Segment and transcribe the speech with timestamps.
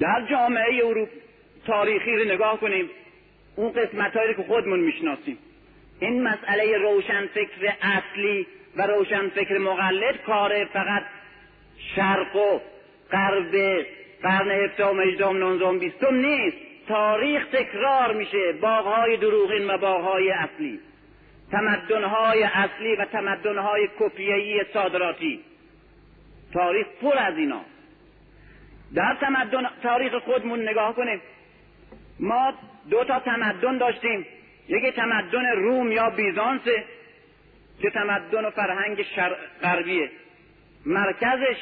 [0.00, 1.08] در جامعه اروپ
[1.66, 2.90] تاریخی رو نگاه کنیم
[3.56, 5.38] اون قسمت هایی که خودمون می‌شناسیم.
[6.00, 8.46] این مسئله روشن فکر اصلی
[8.76, 11.02] و روشن فکر مقلد کار فقط
[11.96, 12.60] شرق و
[13.12, 13.86] غرب
[14.22, 16.56] قرن هفتم هجدهم نوزدهم بیستم نیست.
[16.88, 18.52] تاریخ تکرار میشه.
[18.52, 20.80] باغهای دروغین و باغهای اصلی.
[21.52, 25.40] تمدنهای اصلی و تمدنهای کپیهی صادراتی.
[26.52, 27.60] تاریخ پر از اینا.
[28.94, 31.20] در تمدن تاریخ خودمون نگاه کنیم.
[32.20, 32.54] ما
[32.90, 34.26] دو تا تمدن داشتیم.
[34.68, 36.62] یکی تمدن روم یا بیزانس
[37.82, 39.04] که تمدن و فرهنگ
[39.62, 40.10] غربیه.
[40.86, 41.56] مرکزش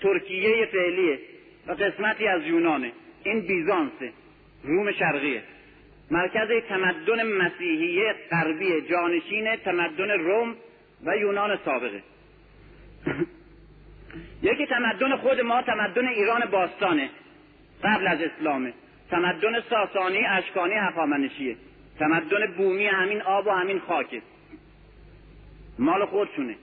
[0.00, 1.18] ترکیه فعلیه
[1.66, 2.92] و قسمتی از یونانه.
[3.24, 4.12] این بیزانسه
[4.64, 5.42] روم شرقیه.
[6.10, 10.56] مرکز تمدن مسیحیه غربی جانشین تمدن روم
[11.04, 12.02] و یونان سابقه.
[14.42, 17.10] یکی تمدن خود ما تمدن ایران باستانه
[17.84, 18.72] قبل از اسلامه.
[19.10, 21.56] تمدن ساسانی اشکانی هخامنشیه.
[21.98, 24.22] تمدن بومی همین آب و همین خاکه.
[25.78, 26.54] مال خودشونه.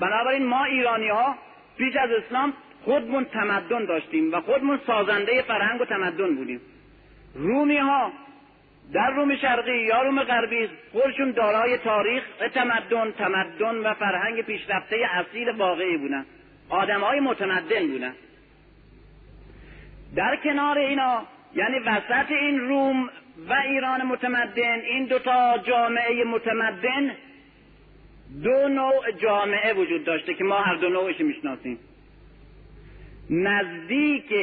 [0.00, 1.34] بنابراین ما ایرانی ها
[1.78, 2.52] پیش از اسلام
[2.84, 6.60] خودمون تمدن داشتیم و خودمون سازنده فرهنگ و تمدن بودیم.
[7.34, 8.12] رومی ها
[8.92, 12.22] در روم شرقی یا روم غربی خودشون دارای تاریخ
[12.54, 16.26] تمدن تمدن و فرهنگ پیشرفته اصیل واقعی بودن.
[16.68, 18.14] آدم های متمدن بودن.
[20.16, 21.22] در کنار اینا
[21.54, 23.10] یعنی وسط این روم
[23.48, 27.12] و ایران متمدن این دوتا جامعه متمدن
[28.42, 31.78] دو نوع جامعه وجود داشته که ما هر دو نوعش می‌شناسیم.
[33.30, 34.34] نزدیک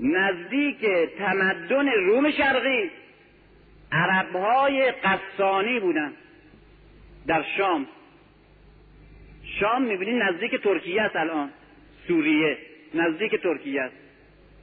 [0.00, 0.86] نزدیک
[1.18, 2.90] تمدن روم شرقی
[3.92, 6.12] عربهای قصانی بودن
[7.26, 7.86] در شام.
[9.60, 11.50] شام می‌بینید نزدیک ترکیه است الان.
[12.08, 12.58] سوریه
[12.94, 13.94] نزدیک ترکیه است.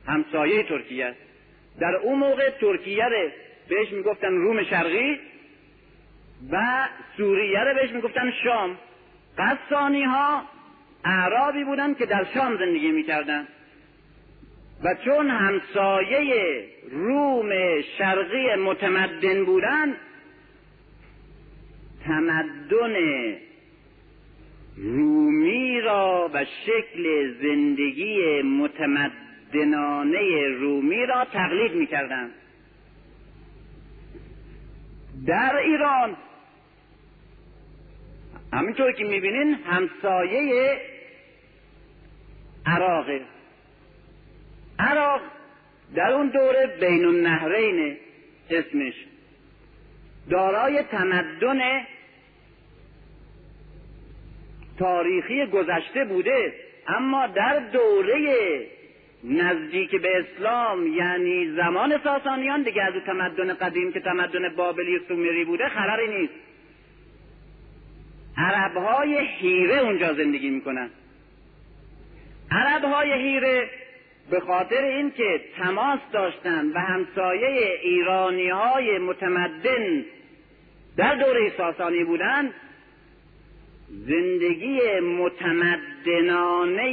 [0.08, 1.20] همسایه ترکیه است.
[1.80, 3.30] در اون موقع ترکیه رو
[3.70, 5.20] بهش می‌گفتن روم شرقی
[6.52, 8.77] و سوریه رو بهش می‌گفتن شام.
[9.38, 10.44] قصانی ها
[11.06, 13.48] اعرابی بودن که در شام زندگی می‌کردن.
[14.83, 19.95] و چون همسایه روم شرقی متمدن بودن
[22.06, 22.95] تمدن
[24.78, 32.32] رومی را و شکل زندگی متمدنانه رومی را تقلید می‌کردند.
[35.28, 36.18] در ایران
[38.54, 40.82] همینطور که می‌بینین همسایه
[42.66, 43.22] عراقه
[44.80, 45.22] عراق
[45.96, 47.98] در اون دوره بین النهرین
[48.50, 48.94] اسمش.
[50.30, 51.60] دارای تمدن
[54.80, 56.54] تاریخی گذشته بوده
[56.88, 58.66] اما در دوره
[59.23, 65.45] نزدیک به اسلام یعنی زمان ساسانیان دیگه از تمدن قدیم که تمدن بابلی و سومری
[65.45, 66.34] بوده خبری نیست.
[68.38, 70.89] عربهای هیره اونجا زندگی می‌کنن.
[72.52, 73.70] عربهای هیره
[74.32, 80.06] به خاطر اینکه تماس داشتن و همسایه ایرانی های متمدن
[80.98, 82.54] در دوره ساسانی بودند
[83.89, 86.83] زندگی متمدنانه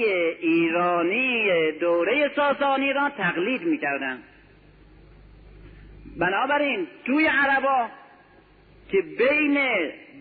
[0.40, 4.22] ایرانی دوره ساسانی را تقلید می‌کردند.
[6.18, 7.88] بنابراین توی عربا
[8.88, 9.58] که بین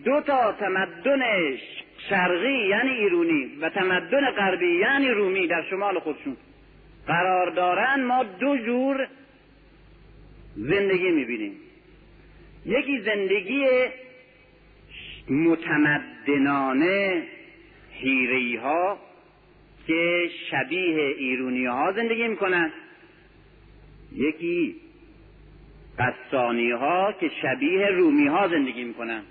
[0.04, 1.20] دو تا تمدن
[2.08, 6.36] شرقی یعنی ایرونی و تمدن غربی یعنی رومی در شمال خودشون
[7.06, 9.08] قرار دارن ما دو جور
[10.56, 11.52] زندگی می‌بینیم.
[12.66, 13.66] یکی زندگی
[15.30, 17.22] متمدنانه
[17.90, 18.98] هیری ها
[19.86, 22.72] که شبیه ایرونی ها زندگی می‌کنن
[24.12, 24.76] یکی
[25.98, 29.22] قصانی ها که شبیه رومی ها زندگی می‌کنن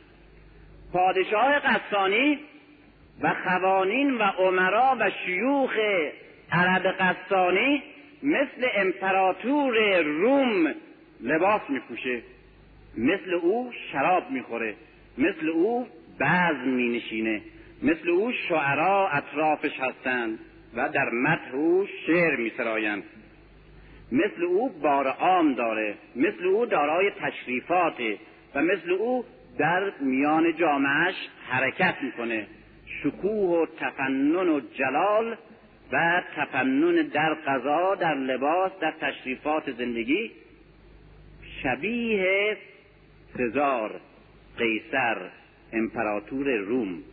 [0.94, 2.40] پادشاه قصانی
[3.22, 5.72] و خوانین و عمرا و شیوخ
[6.52, 7.84] عرب قصانی
[8.24, 10.76] مثل امپراتور روم
[11.22, 12.22] لباس میپوشه.
[12.98, 14.76] مثل او شراب می‌خوره.
[15.18, 15.88] مثل او
[16.20, 17.42] بعض مینشینه.
[17.84, 20.40] مثل او شعرا اطرافش هستند
[20.76, 23.04] و در مدح او شعر میسرایند.
[24.12, 25.96] مثل او بار عام داره.
[26.16, 28.18] مثل او دارای تشریفاته
[28.56, 29.26] و مثل او
[29.58, 31.16] در میان جامعش
[31.48, 32.48] حرکت می‌کنه.
[33.04, 35.38] شکوه و تفنن و جلال
[35.92, 40.32] و تفنن در قضا در لباس در تشریفات زندگی
[41.64, 42.58] شبیه
[43.38, 44.02] سزار.
[44.58, 45.18] قیصر
[45.74, 47.04] امپراتور روم.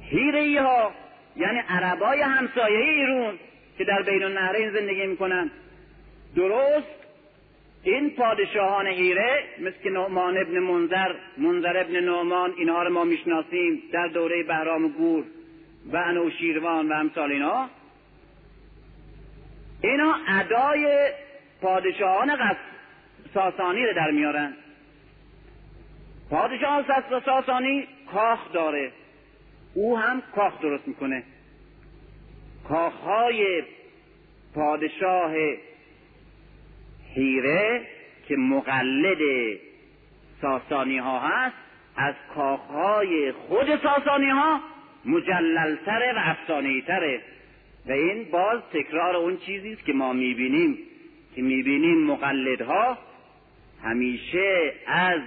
[0.00, 0.92] هیره ها
[1.36, 3.38] یعنی عربای همسایه ایرون
[3.78, 5.50] که در بین النهرین زندگی می‌کنن.
[6.36, 6.86] درست
[7.82, 13.82] این پادشاهان هیره مثل که نعمان ابن منظر منظر ابن نعمان اینها رو ما می‌شناسیم
[13.92, 15.24] در دوره بهرام گور
[15.92, 17.68] و انوشیروان و امثال اینا.
[19.82, 21.10] اینا ادای
[21.62, 22.56] پادشاهان
[23.34, 24.54] ساسانی رو در میارن.
[26.30, 26.84] پادشاه
[27.24, 28.92] ساسانی کاخ داره.
[29.74, 31.22] او هم کاخ درست می‌کنه.
[32.68, 33.62] کاخهای
[34.54, 35.32] پادشاه
[37.14, 37.86] هیره
[38.28, 39.18] که مقلد
[40.40, 41.56] ساسانی ها هست
[41.96, 44.60] از کاخهای خود ساسانی ها
[45.04, 47.20] مجللتره و افسانه تره
[47.86, 50.78] و این باز تکرار اون چیزی است که ما می‌بینیم.
[51.34, 52.98] که می‌بینیم مقلدها
[53.82, 55.20] همیشه از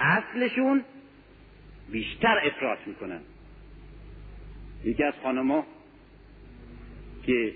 [0.00, 0.84] اصلشون
[1.92, 3.20] بیشتر افراط می‌کنن.
[4.84, 5.66] یکی از خانما
[7.22, 7.52] که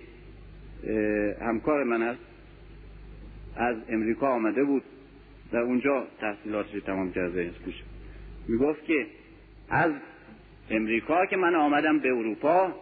[1.41, 2.21] همکار من است
[3.57, 4.83] از امریکا آمده بود
[5.53, 7.75] و اونجا تحصیلاتش تمام کرده می
[8.49, 9.07] می‌گفت که
[9.71, 9.93] از
[10.71, 12.75] امریکا که من آمدم به اروپا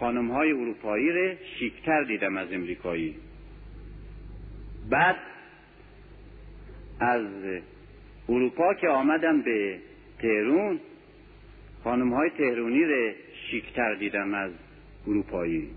[0.00, 3.16] خانم های اروپایی رو شیکتر دیدم از امریکایی.
[4.90, 5.16] بعد
[7.00, 7.26] از
[8.28, 9.78] اروپا که آمدم به
[10.18, 10.80] تهرون
[11.84, 13.12] خانم های تهرونی رو
[13.50, 14.50] شیکتر دیدم از
[15.06, 15.70] اروپایی.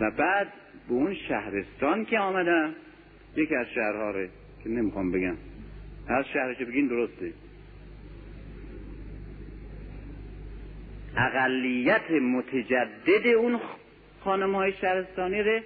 [0.00, 0.52] و بعد
[0.88, 2.74] به اون شهرستان که آمدم
[3.36, 4.26] یکی از شهرها رو
[4.64, 5.36] که نمی‌خوام بگم
[6.08, 7.32] هر شهرش بگین درسته.
[11.16, 13.60] اقلیت متجدد اون
[14.20, 15.60] خانم های شهرستانی رو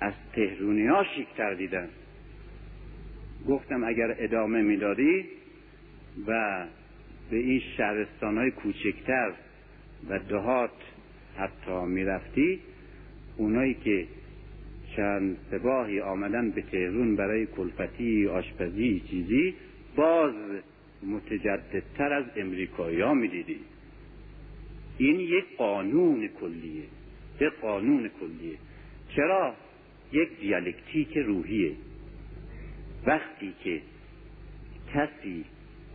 [0.00, 1.88] از تهرونی ها شیکتر دیدن
[3.48, 5.24] گفتم اگر ادامه می‌دادی
[6.26, 6.64] و
[7.30, 9.32] به این شهرستان های کوچکتر
[10.08, 10.70] و دهات
[11.36, 12.60] حتی می‌رفتی
[13.36, 14.06] اونایی که
[14.96, 19.54] چند سباهی آمدن به تهرون برای کلفتی آشپزی چیزی
[19.96, 20.34] باز
[21.06, 23.58] متجددتر از امریکایی ها می‌دیدی.
[24.98, 26.82] این یک قانون کلیه
[27.40, 28.56] یک قانون کلیه.
[29.16, 29.54] چرا؟
[30.12, 31.72] یک دیالکتیک روحیه.
[33.06, 33.80] وقتی که
[34.94, 35.44] کسی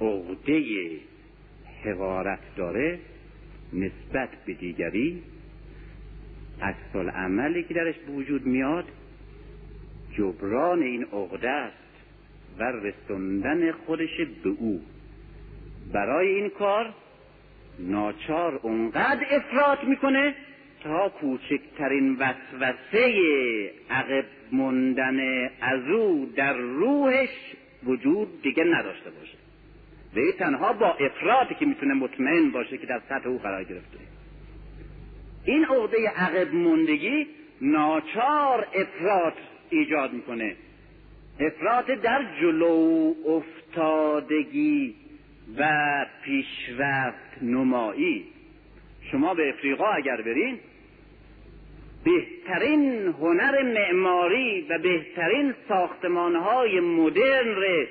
[0.02, 1.00] عقده
[1.84, 3.00] حقارت داره
[3.74, 5.24] نسبت به دیگری
[6.62, 8.86] اکسال عملی که درش وجود میاد
[10.18, 11.78] جبران این عقده است
[12.60, 14.82] و رسوندن خودش به او.
[15.94, 16.94] برای این کار
[17.80, 20.36] ناچار اونقدر افراد می‌کنه
[20.84, 23.14] تا کوچکترین وسوسه
[23.90, 25.20] عقب موندن
[25.62, 27.30] از او در روحش
[27.84, 29.38] وجود دیگه نداشته باشه.
[30.16, 33.98] و تنها با افرادی که می‌تونه مطمئن باشه که در سطح او قرار گرفته.
[35.46, 37.28] این عقده عقب موندگی
[37.62, 39.34] ناچار افراد
[39.70, 40.56] ایجاد می‌کنه.
[41.40, 44.96] افراد در جلو افتادگی
[45.58, 45.66] و
[46.24, 48.26] پیشرفت نمایی.
[49.12, 50.60] شما به افریقا اگر برین
[52.04, 57.88] بهترین هنر معماری و بهترین ساختمانهای مدرن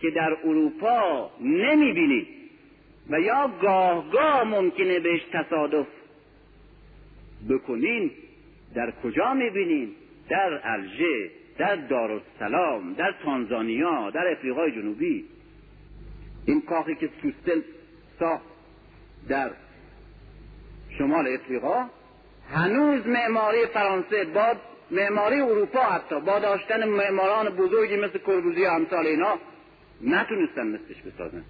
[0.00, 2.26] که در اروپا نمی‌بینید
[3.10, 5.86] و یا گاه گاه ممکنه بهش تصادف
[7.50, 8.10] بکنین
[8.74, 9.90] در کجا می‌بینین؟
[10.28, 15.24] در الژه در دارالسلام در تانزانیا در افریقای جنوبی.
[16.46, 17.60] این کاخی که سوستل
[18.18, 18.44] ساخت
[19.28, 19.50] در
[20.98, 21.86] شمال افریقا
[22.52, 24.54] هنوز معماری فرانسه با
[24.90, 29.38] معماری اروپا حتی با داشتن معماران بزرگی مثل کربوزی و امثال اینا
[30.00, 31.44] نتونستن مثلش بسازن.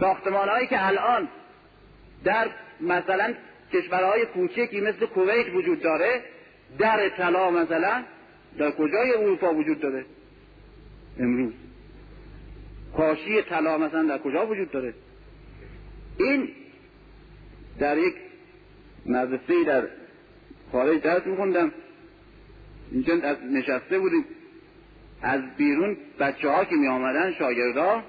[0.00, 1.28] ساختمان هایی که الان
[2.24, 2.48] در
[2.80, 3.34] مثلا
[3.72, 6.22] کشورهای کوچکی مثل کویت وجود داره
[6.78, 8.04] در طلا مثلا
[8.58, 10.04] در کجای اروپا وجود داره؟
[11.20, 11.52] امروز.
[12.96, 14.94] کاشی طلا مثلا در کجا وجود داره؟
[16.18, 16.48] این
[17.78, 18.14] در یک
[19.06, 19.88] مدرسه در
[20.72, 21.72] خارج درس میخوندم.
[22.92, 23.14] اینجا
[23.50, 24.24] نشسته بودیم.
[25.22, 28.02] از بیرون بچه ها که می آمدن شاگردا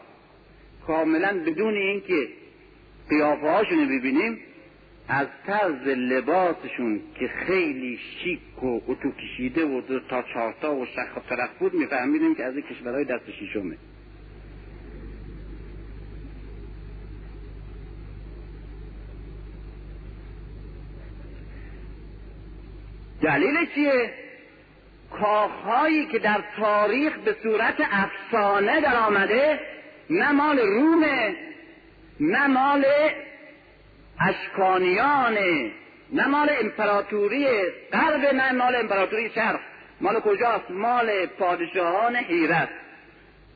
[0.87, 2.27] کاملا بدون اینکه
[3.09, 4.39] قیافه هاشون ببینیم
[5.07, 11.19] از طرز لباسشون که خیلی شیک و اتو کشیده و تا چارتا و شخ و
[11.29, 13.77] طرف بود میفهمیدیم که از کشورهای دست شیشمه
[23.27, 24.13] دلیل چیه؟
[25.11, 29.59] کاخهایی که در تاریخ به صورت افسانه در آمده
[30.09, 31.35] نه مال رومه
[32.19, 32.85] نه مال
[34.19, 35.37] اشکانیان
[36.13, 37.47] نه مال امپراتوری
[37.93, 39.59] غرب نه مال امپراتوری شرق.
[40.01, 42.69] مال کجاست؟ مال پادشاهان حیرت.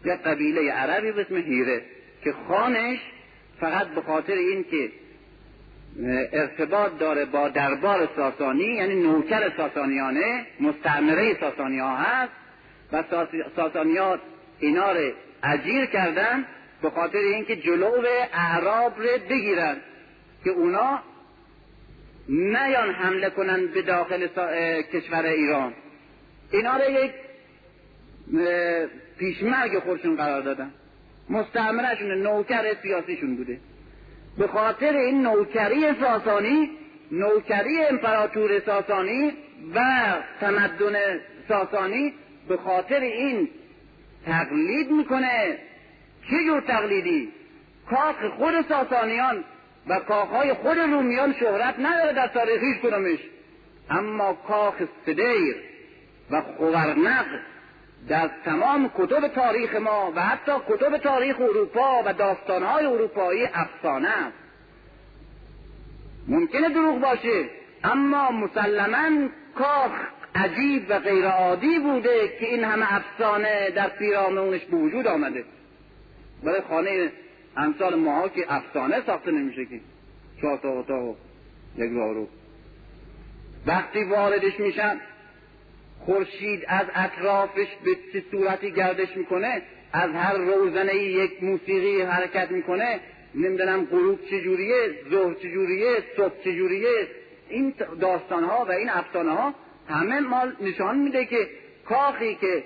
[0.06, 1.82] یک قبیله عربی به اسم حیره
[2.24, 3.00] که خانش
[3.60, 4.92] فقط به خاطر این که
[6.34, 12.32] ارتباط داره با دربار ساسانی یعنی نوکر ساسانیانه مستعمره ساسانی ها هست
[12.92, 13.04] و
[13.56, 14.20] ساسانی ها
[14.60, 15.12] اینا رو
[15.44, 16.46] اجیر کردن
[16.82, 17.92] به خاطر اینکه جلو
[18.34, 19.78] اعراب رو بگیرن
[20.44, 21.00] که اونا
[22.30, 24.28] نیان حمله کنن به داخل
[24.82, 25.74] کشور ایران.
[26.52, 27.12] اینا رو یک
[29.18, 30.72] پیشمرگ خودشون قرار دادن.
[31.30, 33.60] مستعمرشون نوکر سیاسیشون بوده.
[34.38, 36.70] به خاطر این نوکری ساسانی
[37.12, 39.34] نوکری امپراتور ساسانی
[39.76, 39.82] و
[40.40, 42.14] تمدن ساسانی
[42.48, 43.50] به خاطر این
[44.26, 45.58] تقلید می‌کنه.
[46.30, 47.32] چه جور تقلیدی؟
[47.90, 49.44] کاخ خود ساسانیان
[49.88, 53.20] و کاخهای خود رومیان شهرت نداره در تاریخیش کنمش
[53.90, 55.56] اما کاخ سدیر
[56.32, 57.26] و خورنق
[58.08, 64.38] در تمام کتب تاریخ ما و حتی کتب تاریخ اروپا و داستانهای اروپایی افسانه است.
[66.28, 67.50] ممکنه دروغ باشه
[67.84, 69.92] اما مسلما کاخ
[70.36, 75.44] عجیب و غیرعادی بوده که این همه افسانه در پیرامونش به وجود آمده.
[76.44, 77.12] برای خانه
[77.58, 79.80] امثال ماها که افسانه ساخته نمیشه که
[80.42, 81.16] چهار تا اتاق
[81.78, 82.28] یک رو
[83.66, 85.00] وقتی واردش میشن
[86.06, 89.62] خورشید از اطرافش به چه صورتی گردش می‌کنه؟
[89.94, 93.00] از هر روزنه یک موسیقی حرکت می‌کنه؟
[93.36, 94.76] نمی‌دونم غروب چجوریه
[95.10, 97.08] ظهر چجوریه صبح چجوریه؟
[97.50, 99.54] این داستان ها و این افسانه ها
[99.90, 101.50] همه مال نشان میده که
[101.86, 102.64] کاخی که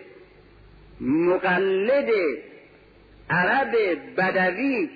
[1.01, 2.09] مقلد
[3.29, 3.75] عرب
[4.17, 4.89] بدوی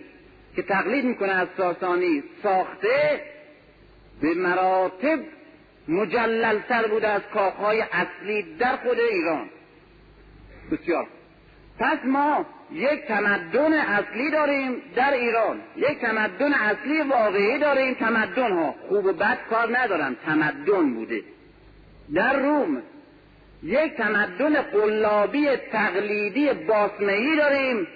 [0.56, 3.22] که تقلید می‌کنه از ساسانی ساخته
[4.22, 5.20] به مراتب
[5.90, 9.50] مجللتر بوده از کاخهای اصلی در خود ایران.
[10.72, 11.08] بسیار.
[11.80, 15.62] پس ما یک تمدن اصلی داریم در ایران.
[15.78, 17.94] یک تمدن اصلی واقعی داریم.
[17.94, 20.16] تمدن ها خوب و بد کار ندارن.
[20.26, 21.24] تمدن بوده.
[22.16, 22.82] در روم
[23.64, 27.88] یک تمدن قلابی تقلیدی باسمهی داریم.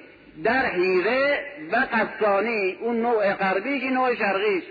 [0.44, 1.40] در حیره
[1.72, 4.64] و قسانی اون نوع غربیش نوع شرقیش.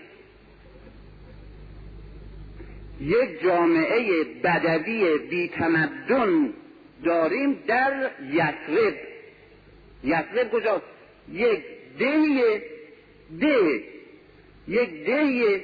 [3.03, 6.53] یک جامعه بدوی بی تمدن
[7.05, 8.95] داریم در یسرب
[10.05, 10.85] یسرب کجاست؟
[11.33, 11.61] یک
[11.99, 12.63] ده
[13.41, 13.83] ده
[14.69, 15.61] یک ده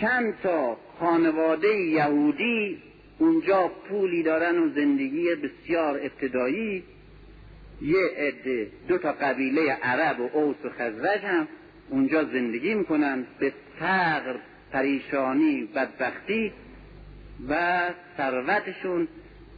[0.00, 2.82] چند تا خانواده یهودی
[3.18, 6.82] اونجا پولی دارن و زندگی بسیار ابتدایی.
[7.82, 11.48] یه عده دو تا قبیله عرب و اوس و خزرج هم
[11.90, 13.26] اونجا زندگی می‌کنن.
[13.38, 14.36] به فقر
[14.72, 16.52] پریشانی بدبختی
[17.48, 17.80] و
[18.16, 19.08] ثروتشون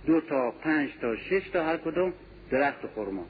[0.06, 2.12] دو تا پنج تا شش تا هر کدوم
[2.50, 3.26] درخت خورما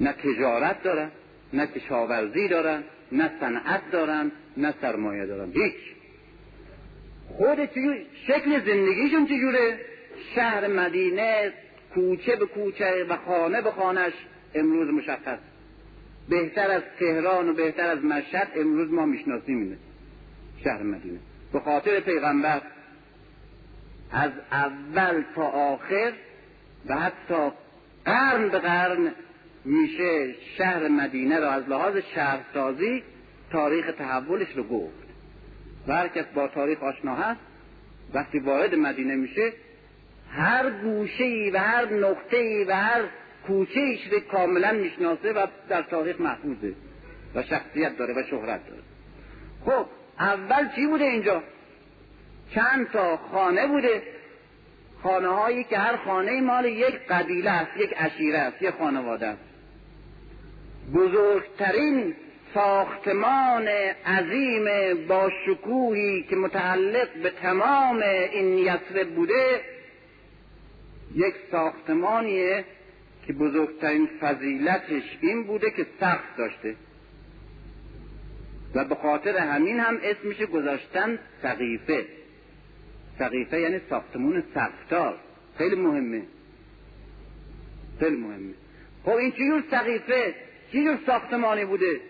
[0.00, 1.10] نه تجارت دارن
[1.52, 5.52] نه کشاورزی دارن نه صنعت دارن نه سرمایه دارن.
[5.52, 5.74] هیچ.
[7.28, 7.58] خود
[8.26, 9.78] شکل زندگیشون چجوره؟
[10.34, 11.52] شهر مدینه
[11.94, 14.12] کوچه به کوچه و خانه به خانش
[14.54, 15.38] امروز مشخص.
[16.28, 19.76] بهتر از تهران و بهتر از مشهد امروز ما می‌شناسیم اینه
[20.64, 21.18] شهر مدینه.
[21.52, 22.62] به خاطر پیغمبر
[24.12, 26.12] از اول تا آخر
[26.86, 27.50] و حتی
[28.04, 29.12] قرن به قرن
[29.64, 33.02] میشه شهر مدینه را از لحاظ شهرسازی
[33.52, 34.94] تاریخ تحولش رو گفت.
[35.88, 37.40] و هر کس با تاریخ آشنا هست
[38.14, 39.52] وقتی وارد مدینه میشه
[40.30, 43.02] هر گوشه ای و هر نقطه ای و هر
[43.46, 46.74] کوچه ایش رو کاملا می‌شناسه و در تاریخ محفوظه
[47.34, 48.82] و شخصیت داره و شهرت داره.
[49.64, 49.86] خب
[50.20, 51.42] اول چی بوده اینجا؟
[52.54, 54.02] چند تا خانه بوده؟
[55.02, 59.42] خانه هایی که هر خانه مال یک قبیله است یک عشیره است یک خانواده است.
[60.94, 62.14] بزرگترین
[62.54, 63.68] ساختمان
[64.06, 64.64] عظیم
[65.06, 69.60] با شکوهی که متعلق به تمام این یسرب بوده
[71.14, 72.64] یک ساختمانیه
[73.26, 76.74] که بزرگترین فضیلتش این بوده که سخت داشته.
[78.74, 82.04] و به خاطر همین هم اسمش گذاشتن سقیفه.
[83.18, 85.16] سقیفه یعنی ساختمون سقفتار
[85.58, 86.22] خیلی مهمه.
[88.00, 88.54] خیلی مهمه.
[89.04, 90.34] خب این چجور سقیفه؟
[90.72, 92.00] چجور ساختمانی بوده؟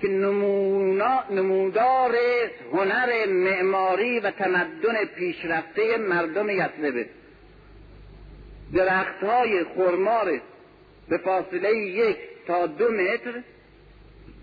[0.00, 2.14] که نمونا نمودار
[2.72, 7.06] هنر معماری و تمدن پیشرفته مردم یسربه
[8.74, 10.40] درخت های خرمار
[11.08, 13.42] به فاصله یک تا دو متر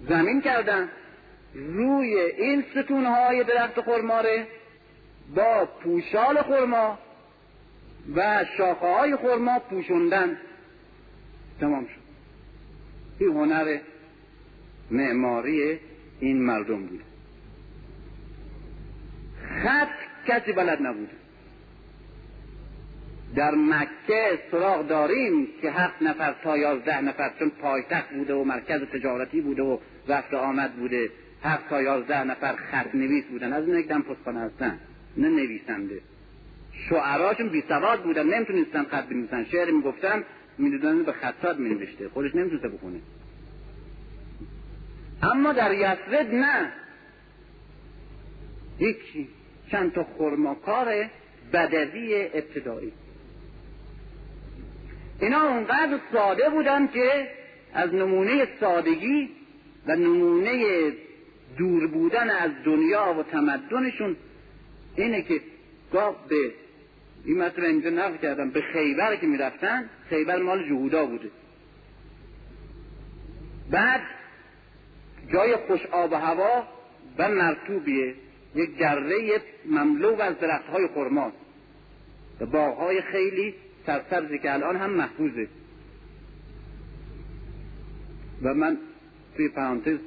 [0.10, 0.90] زمین کردن.
[1.54, 4.48] روی این ستونهای درخت خرماره
[5.36, 6.98] با پوشال خرما
[8.16, 10.38] و شاخه های خرما پوشوندن.
[11.60, 12.04] تمام شد.
[13.20, 13.78] این هنر
[14.92, 15.80] معماری
[16.20, 17.04] این مردم بود.
[19.64, 19.88] خط
[20.28, 21.10] کسی بلد نبود.
[23.36, 28.82] در مکه سراغ داریم که هفت نفر تا یازده نفر چون پایتخت بوده و مرکز
[28.82, 31.10] تجارتی بوده و رفت آمد بوده.
[31.44, 33.54] هفت تا یازده نفر خط نویس بودن.
[33.54, 34.80] از اون یک پستخانه هستن.
[35.18, 36.02] نه نویسنده.
[36.90, 38.34] شعراشون بی سواد بودن.
[38.34, 39.44] نمی‌تونستن خط بنویسن.
[39.44, 40.24] شعر می‌گفتن
[40.58, 42.10] می‌دونن به خطات مینوشته.
[42.10, 43.00] خودش نمی‌تونسته بخونه.
[45.24, 46.72] اما در یسرد نه.
[48.80, 49.28] هیچی
[49.72, 51.06] چند تا خرماکار
[51.54, 52.92] بدوی ابتدایی.
[55.20, 57.28] اینا اونقدر ساده بودن که
[57.74, 59.30] از نمونه سادگی
[59.88, 60.92] و نمونه
[61.58, 64.16] دور بودن از دنیا و تمدنشون
[64.96, 65.42] اینه که
[65.92, 66.52] گاه به
[67.26, 71.30] این مطلب اینجا نقل کردم به خیبر که می‌رفتن خیبر مال جهودا بوده.
[73.72, 74.02] بعد
[75.34, 76.68] جای خوش آب و هوا
[77.18, 78.16] و مرتوبیه
[78.56, 81.38] یک دره مملو از درخت های خرماست
[82.40, 83.56] و باغهای خیلی
[83.86, 85.48] سرسبزی که الان هم محفوظه.
[88.44, 88.78] و من
[89.36, 89.98] توی پرانتز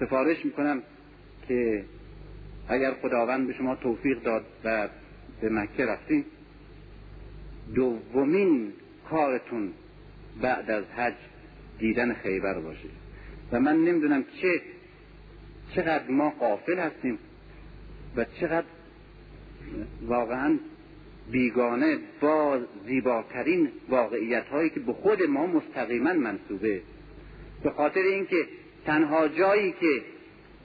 [0.00, 0.82] سفارش می‌کنم
[1.48, 1.84] که
[2.68, 4.88] اگر خداوند به شما توفیق داد و
[5.40, 6.24] به مکه رفتین
[7.74, 8.72] دومین
[9.10, 9.72] کارتون
[10.42, 11.14] بعد از حج
[11.78, 12.88] دیدن خیبر باشه.
[13.52, 14.60] و من نمی‌دونم چه
[15.74, 17.18] چقدر ما قافل هستیم
[18.16, 18.66] و چقدر
[20.06, 20.58] واقعا
[21.30, 26.80] بیگانه با زیباترین واقعیت هایی که به خود ما مستقیما منصوبه.
[27.62, 28.46] به خاطر اینکه
[28.90, 30.02] تنها جایی که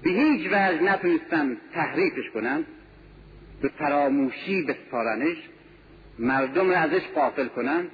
[0.03, 2.65] به هیچ وجه نتونستن تحریفش کنن
[3.61, 5.37] به فراموشی بسپارنش
[6.19, 7.87] مردم را ازش قافل کنن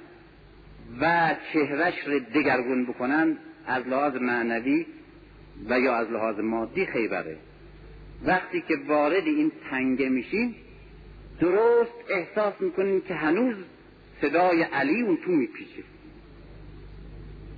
[1.00, 4.86] و چهرش را دگرگون بکنن از لحاظ معنوی
[5.68, 7.36] و یا از لحاظ مادی خیبره.
[8.26, 10.54] وقتی که وارد این تنگه میشیم
[11.40, 13.56] درست احساس می‌کنیم که هنوز
[14.20, 15.82] صدای علی اون تو میپیچه.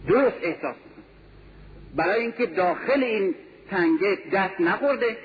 [0.08, 0.76] درست احساس
[1.96, 3.34] برای اینکه داخل این
[3.70, 5.16] تنگه دست نخورده.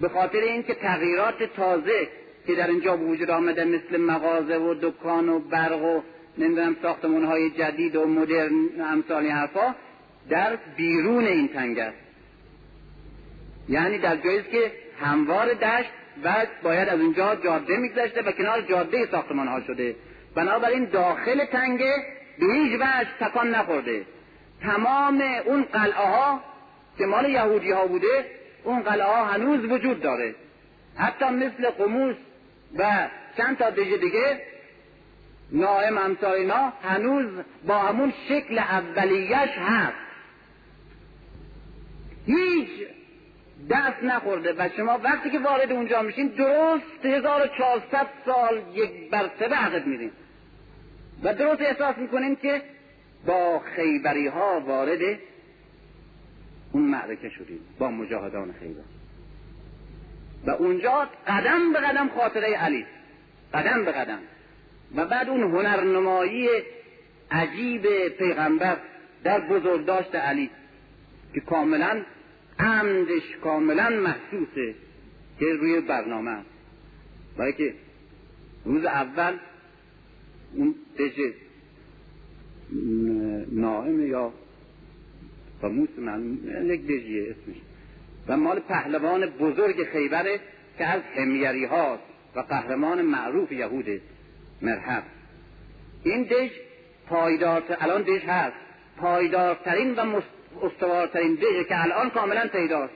[0.00, 2.08] به خاطر اینکه تغییرات تازه
[2.46, 6.00] که در اینجا وجود آمده مثل مغازه و دکان و برق و
[6.38, 9.74] نمی‌دونم ساختمون های جدید و مدرن امثال حرفا
[10.30, 11.96] در بیرون این تنگ است.
[13.68, 15.90] یعنی در جایی که هموار دشت
[16.24, 19.96] و باید از اونجا جاده میگذشته و کنار جاده ساختمان ها شده.
[20.34, 21.94] بنابراین داخل تنگه
[22.38, 24.04] به هیچ وجه تکان نخورده.
[24.62, 26.40] تمام اون قلعه ها
[26.98, 28.26] که مال یهودی ها بوده
[28.64, 30.34] اون قلعه ها هنوز وجود داره.
[30.96, 32.16] حتی مثل قموس
[32.78, 34.40] و چند تا دیگه دیگه
[35.52, 37.26] نائم امثال اینا هنوز
[37.66, 39.96] با همون شکل اولیش هست.
[42.26, 42.68] هیچ
[43.70, 49.86] دست نخورده و شما وقتی که وارد اونجا میشین درست 1400 سال یک برسه عقب
[49.86, 50.10] میرین.
[51.22, 52.62] و درست احساس می‌کنین که
[53.26, 55.18] با خیبری ها وارد
[56.72, 58.82] اون معرکه شدیم با مجاهدان خیبر.
[60.46, 62.86] و اونجا قدم به قدم خاطره علی
[63.54, 64.18] قدم به قدم.
[64.96, 66.48] و بعد اون هنرنمایی
[67.30, 68.76] عجیب پیغمبر
[69.24, 70.50] در بزرگداشت علی
[71.34, 72.02] که کاملا
[72.58, 74.74] عمدش کاملا محسوسه
[75.38, 76.48] که روی برنامه است.
[77.36, 77.74] برای که
[78.64, 79.38] روز اول
[80.54, 81.20] اون دژ
[83.52, 84.32] نائم یا
[85.62, 87.56] موس من یک دژیه اسمش.
[88.28, 90.40] و مال پهلوان بزرگ خیبره
[90.78, 92.02] که از همیری هاست
[92.34, 94.00] و قهرمان معروف یهود
[94.62, 95.02] مرحب.
[96.04, 96.50] این دژ
[97.08, 98.56] پایدارتر الان دژ هست.
[98.96, 100.20] پایدارترین و
[100.62, 102.94] استوارترین دژه که الان کاملا پیداست.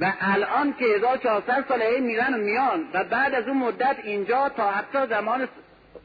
[0.00, 2.84] و الان که 1400 ساله میرن و میان.
[2.92, 5.48] و بعد از اون مدت اینجا تا حتی زمان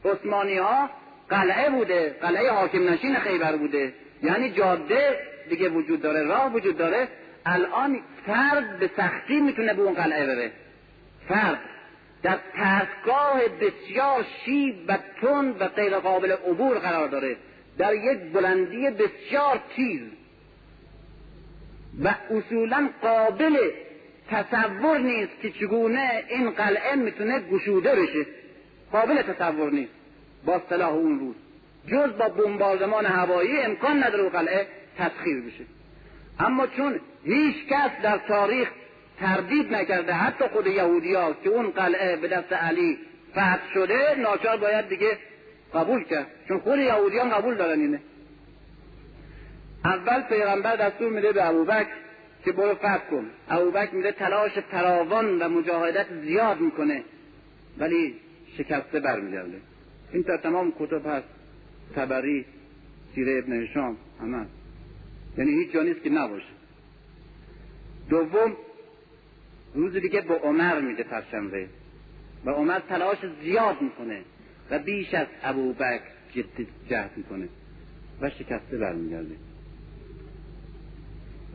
[0.04, 0.90] عثمانی ها
[1.30, 3.92] قلعه بوده قلعه حاکم نشین خیبر بوده.
[4.22, 7.08] یعنی جاده دیگه وجود داره راه وجود داره.
[7.46, 10.50] الان فرد به سختی می‌تونه به اون قلعه بره.
[11.28, 11.60] فرد
[12.22, 17.36] در تحتگاه بسیار شیب و تند و غیر قابل عبور قرار داره.
[17.78, 20.00] در یک بلندی بسیار تیز.
[22.04, 23.56] و اصولا قابل
[24.30, 28.26] تصور نیست که چگونه این قلعه می‌تونه گشوده بشه.
[28.92, 29.97] قابل تصور نیست.
[30.44, 31.36] با صلاح اون روز.
[31.86, 34.66] جز با بمباردمان هوایی امکان نداره قلعه
[34.98, 35.64] تسخیر بشه.
[36.40, 38.68] اما چون هیچ کس در تاریخ
[39.20, 42.98] تردید نکرده حتی خود یهودی ها که اون قلعه به دست علی
[43.32, 45.18] فتح شده ناچار باید دیگه
[45.74, 46.26] قبول کرد.
[46.48, 48.00] چون خود یهودیان قبول دارن اینه.
[49.84, 51.86] اول پیغمبر دستور میده به ابوبکر
[52.44, 53.30] که برو فتح کن.
[53.50, 57.02] ابوبکر میده تلاش فراوان و مجاهدت زیاد می‌کنه
[57.78, 58.14] ولی
[58.58, 59.60] شکسته برمیگرده.
[60.12, 61.28] این تا تمام کتب هست.
[61.94, 62.44] تبری
[63.14, 64.46] سیره ابن هشام همه
[65.38, 66.52] یعنی هیچ جا نیست که نباشه.
[68.10, 68.56] دوم
[69.74, 71.68] روز دیگه به عمر میده پرشنبه
[72.44, 74.22] و عمر تلاش زیاد می‌کنه
[74.70, 76.02] و بیش از ابوبکر
[76.34, 77.48] جد جهد می‌کنه
[78.20, 79.34] و شکسته برمیگرده.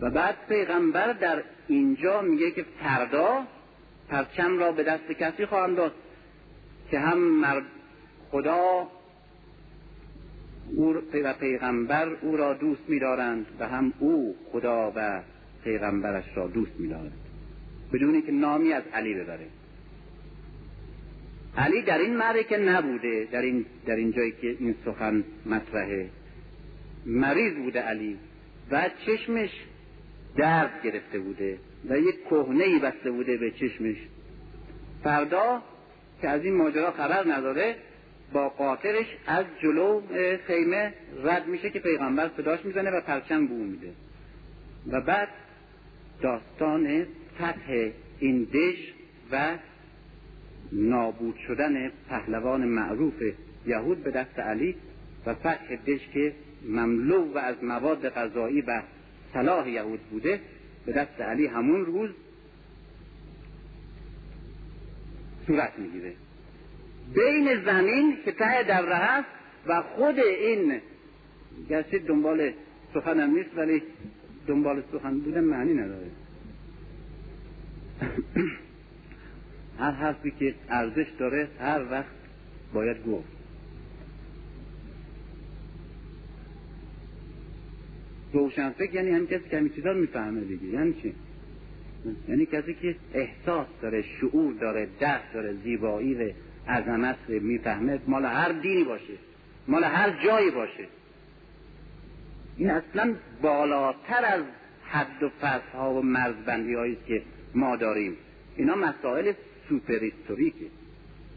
[0.02, 3.44] و بعد پیغمبر در اینجا میگه که فردا
[4.10, 5.94] پرچم را به دست کسی خواهم داد
[6.92, 7.18] که هم
[8.34, 8.88] خدا
[10.76, 15.22] او و پیغمبر او را دوست می‌دارند و هم او خدا و
[15.64, 17.18] پیغمبرش را دوست می‌دارند
[17.94, 19.48] بدون که نامی از علی ببره.
[21.58, 26.10] علی در این معرکه نبوده در این, در این جایی که این سخن مطرحه
[27.06, 28.18] مریض بوده علی
[28.72, 29.50] و چشمش
[30.38, 31.58] درد گرفته بوده
[31.90, 33.98] و یک کهنه بسته بوده به چشمش.
[35.04, 35.62] فردا
[36.22, 37.76] که از این ماجرا خبر نداره
[38.34, 40.02] با قاطرش از جلو
[40.48, 40.94] خیمه
[41.24, 43.92] رد میشه که پیغمبر صداش می‌زنه و پرچم بو میده.
[44.92, 45.28] و بعد
[46.22, 48.94] داستان فتح این دش
[49.32, 49.58] و
[50.72, 53.24] نابود شدن پهلوان معروف
[53.66, 54.76] یهود به دست علی
[55.26, 56.34] و فتح دش که
[56.68, 58.82] مملو و از مواد غذایی و
[59.34, 60.42] صلاح یهود بوده
[60.86, 62.10] به دست علی همون روز
[65.48, 66.14] صورت می‌گیره.
[67.16, 69.28] بین زمین که ته دوره هست
[69.68, 70.82] و خود این
[71.70, 72.52] گرچه دنبال
[72.94, 73.84] سخنم نیست ولی
[74.48, 76.08] دنبال سخن بودن معنی نداره.
[79.80, 82.16] هر حرفی که ارزش داره هر وقت
[82.74, 83.28] باید گفت.
[88.34, 90.68] روشنفکر یعنی همین کسی که همین چیزا می‌فهمه دیگه.
[90.68, 91.14] یعنی چی؟
[92.30, 96.34] یعنی کسی که احساس داره شعور داره درک داره زیبایی
[96.68, 99.14] عظمت می‌فهمه مال هر دینی باشه
[99.68, 100.88] مال هر جایی باشه.
[102.58, 104.44] این اصلا بالاتر از
[104.86, 107.22] حد و فصل ها و مرزبندی هایی که
[107.56, 108.18] ما داریم.
[108.58, 109.34] اینا مسائل
[109.70, 110.66] superhistorique ه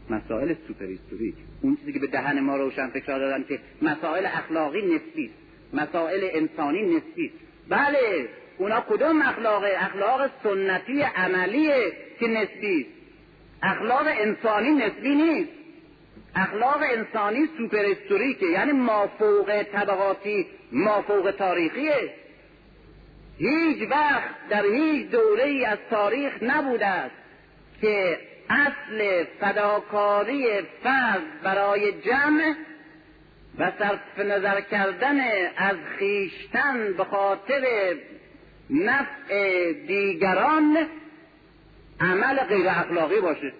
[0.09, 5.31] مسائل superhistorique اون چیزی که به دهن ما روشن فکر دادن که مسائل اخلاقی نسبی
[5.73, 7.31] مسائل انسانی نسبی
[7.69, 12.85] بله اونا کدوم اخلاقه؟ اخلاق سنتی عملیه که نسبی
[13.63, 15.51] اخلاق انسانی نسبی نیست.
[16.35, 17.85] اخلاق انسانی سوپر
[18.41, 22.13] یعنی مافوق طبقاتی مافوق تاریخیه.
[23.37, 27.15] هیچ وقت در هیچ دوره ای از تاریخ نبوده است
[27.81, 32.55] که اصل فداکاری فرد برای جمع
[33.57, 35.19] و صرف نظر کردن
[35.57, 37.95] از خیشتن به خاطر
[38.69, 40.87] نفع دیگران
[41.99, 43.53] عمل غیر اخلاقی باشه.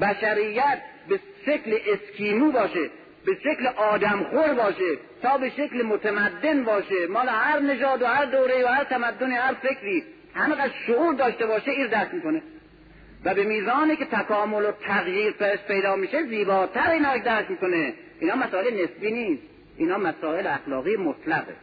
[0.00, 2.90] بشریت به شکل اسکیمو باشه
[3.26, 7.06] به شکل آدمخور باشه تا به شکل متمدن باشه.
[7.06, 11.70] مال هر نژاد و هر دوره و هر تمدن هر فکری همه شعور داشته باشه
[11.70, 12.42] ایر دست می‌کنه.
[13.24, 15.34] و به میزانی که تکامل و تغییر
[15.68, 17.94] پیدا میشه زیباتر اینا درک می‌کنه.
[18.20, 19.42] اینا مسائل نسبی نیست.
[19.76, 21.54] اینا مسائل اخلاقی مطلقه.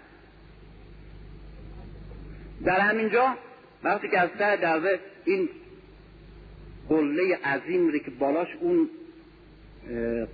[2.65, 3.36] در همینجا
[3.84, 5.49] وقتی که از ته این
[6.89, 8.89] قله عظیم که بالاش اون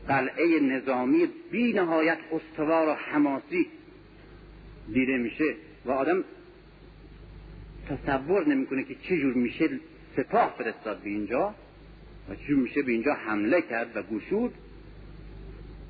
[0.08, 3.68] قلعه نظامی بی نهایت استوار و حماسی
[4.94, 6.24] دیده میشه و آدم
[7.89, 9.70] تصور نمی‌کنه که چجور میشه
[10.18, 11.56] سپاه فرستاد به اینجا
[12.30, 14.54] و چجور میشه به اینجا حمله کرد و گشود.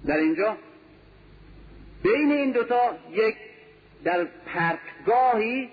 [0.05, 0.57] در اینجا
[2.03, 3.35] بین این دوتا یک
[4.03, 5.69] در پرتگاهی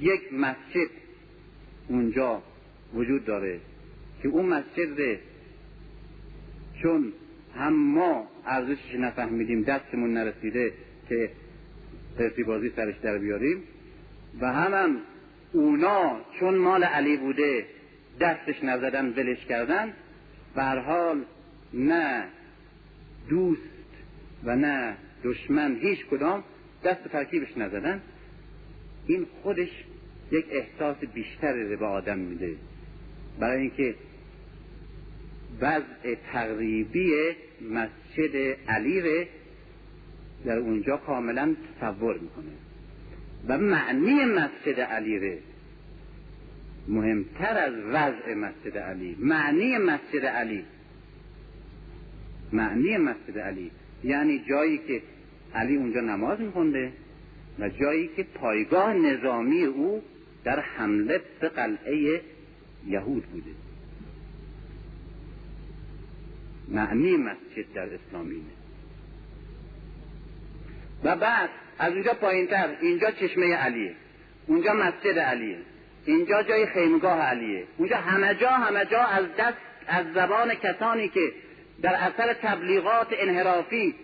[0.00, 0.90] یک مسجد
[1.88, 2.42] اونجا
[2.94, 3.60] وجود داره
[4.22, 5.18] که اون مسجد
[6.82, 7.12] چون
[7.56, 10.72] هم ما ارزشش نفهمیدیم دستمون نرسیده
[11.08, 11.30] که
[12.18, 13.62] قرصی بازی سرش در بیاریم
[14.40, 14.96] و هم, هم
[15.52, 17.66] اونا چون مال علی بوده
[18.20, 19.92] دستش نزدن ولش کردن
[20.54, 21.24] به حال
[21.74, 22.24] نه
[23.28, 23.60] دوست
[24.44, 26.44] و نه دشمن هیچ کدام
[26.84, 28.02] دست ترکیبش نزدن.
[29.06, 29.84] این خودش
[30.32, 32.54] یک احساس بیشتری به آدم میده.
[33.38, 33.94] برای اینکه
[35.60, 37.12] وضع تقریبی
[37.70, 38.36] مسجد
[38.68, 39.26] علی
[40.44, 42.52] در اونجا کاملا تصور می‌کنه.
[43.48, 45.38] و معنی مسجد علی ره
[46.88, 49.16] مهمتر از وضع مسجد علی.
[49.20, 50.64] معنی مسجد علی.
[52.52, 53.70] معنی مسجد علی.
[54.04, 55.02] یعنی جایی که
[55.54, 56.92] علی اونجا نماز میخونده
[57.58, 60.02] و جایی که پایگاه نظامی او
[60.44, 62.20] در حمله به قلعه
[62.86, 63.50] یهود بوده.
[66.68, 68.50] معنی مسجد در اسلامینه
[71.04, 73.94] و بعد از اونجا پایین تر اینجا چشمه علیه
[74.46, 75.58] اونجا مسجد علیه
[76.06, 81.32] اینجا جای خیمگاه علیه اونجا همه جا همه جا از دست از زبان کسانی که
[81.82, 83.94] در اثر تبلیغات انحرافی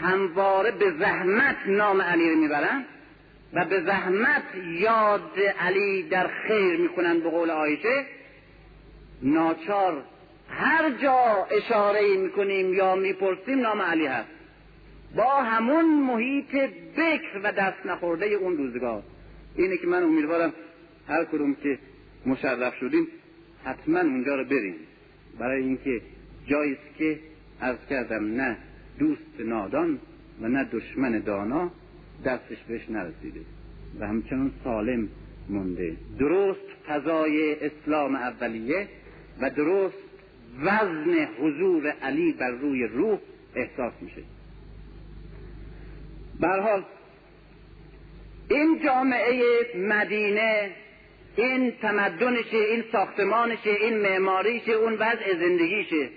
[0.00, 2.84] همواره به زحمت نام علی رو می‌برن
[3.52, 4.42] و به زحمت
[4.80, 8.06] یاد علی در خیر می‌کنن به قول آیشه
[9.22, 10.04] ناچار
[10.48, 14.28] هر جا اشاره می‌کنیم یا می‌پرسیم نام علی هست.
[15.16, 16.54] با همون محیط
[16.96, 19.02] بکر و دست نخورده اون روزگار.
[19.56, 20.52] اینه که من امیدوارم
[21.08, 21.78] هر کدوم که
[22.26, 23.08] مشرف شدیم
[23.64, 24.74] حتما اونجا رو بریم.
[25.38, 26.00] برای اینکه
[26.46, 27.18] جایی که
[27.60, 28.56] از کردم نه
[28.98, 29.98] دوست نادان
[30.42, 31.70] و نه دشمن دانا
[32.24, 33.40] دستش بهش نرسیده
[34.00, 35.08] و همچنان سالم
[35.48, 35.96] مونده.
[36.18, 38.88] درست فضای اسلام اولیه
[39.40, 39.94] و درست
[40.62, 43.18] وزن حضور علی بر روی روح
[43.54, 44.22] احساس میشه.
[46.42, 46.84] حال
[48.50, 49.42] این جامعه
[49.76, 50.70] مدینه
[51.36, 56.08] این تمدنشه این ساختمانشه این معماریشه اون وضع زندگیشه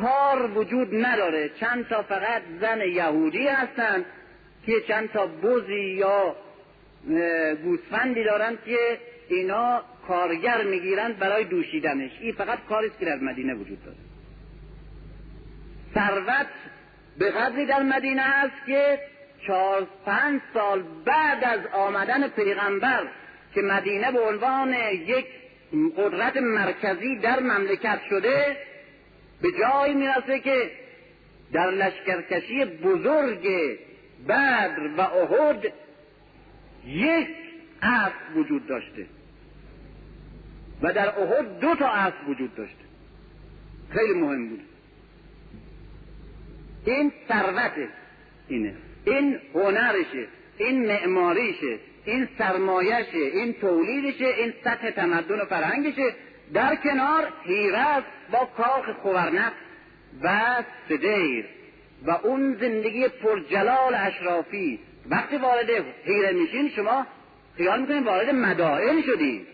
[0.00, 1.50] کار وجود نداره.
[1.60, 4.04] چند تا فقط زن یهودی هستن
[4.66, 6.36] که چند تا بزی یا
[7.64, 12.10] گوسفندی دارن که اینا کارگر می‌گیرن برای دوشیدنش.
[12.20, 13.96] این فقط کاری که در مدینه وجود داره.
[15.94, 16.46] ثروت
[17.18, 18.98] به قدری در مدینه هست که
[19.46, 23.06] چهار پنج سال بعد از آمدن پیغمبر
[23.54, 25.26] که مدینه به عنوان یک
[25.96, 28.56] قدرت مرکزی در مملکت شده
[29.42, 30.70] به جایی می‌رسه که
[31.52, 33.48] در لشکرکشی بزرگ
[34.28, 35.72] بدر و احد
[36.86, 37.28] یک
[37.82, 39.06] اسب وجود داشته.
[40.82, 42.84] و در احد دو تا اسب وجود داشته.
[43.90, 44.60] خیلی مهم بود.
[46.86, 47.72] این ثروت
[48.48, 48.74] اینه.
[49.04, 50.26] این هنرشه
[50.58, 56.14] این معماریشه این سرمایشه این تولیدشه این سطح تمدن و فرهنگشه.
[56.54, 59.52] در کنار هیرت با کاخ خورنق
[60.22, 61.44] و سدیر.
[62.06, 64.78] و اون زندگی پرجلال اشرافی.
[65.10, 65.70] وقتی وارد
[66.04, 67.06] هیره میشین شما
[67.56, 69.46] خیال می‌کنین وارد مدائن شدین.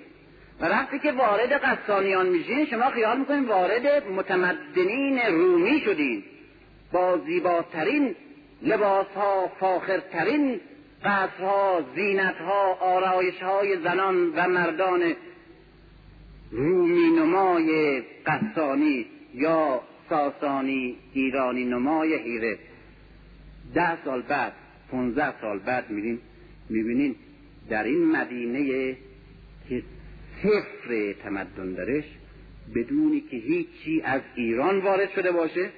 [0.60, 6.24] و وقتی که وارد قصانیان میشین شما خیال می‌کنین وارد متمدنین رومی شدین.
[6.92, 8.14] با زیباترین
[8.62, 10.60] لباس ها فاخرترین
[11.04, 15.02] قصرها زینتها آرایش های زنان و مردان
[16.50, 22.58] رومی نمای قصانی یا ساسانی ایرانی نمای هیره
[23.74, 24.52] ده سال بعد
[24.90, 25.90] پونزده سال بعد
[26.70, 27.14] می‌بینین
[27.68, 28.96] در این مدینه
[29.68, 29.82] که
[30.42, 32.04] صفر تمدن درش
[32.74, 35.70] بدونی که هیچی از ایران وارد شده باشه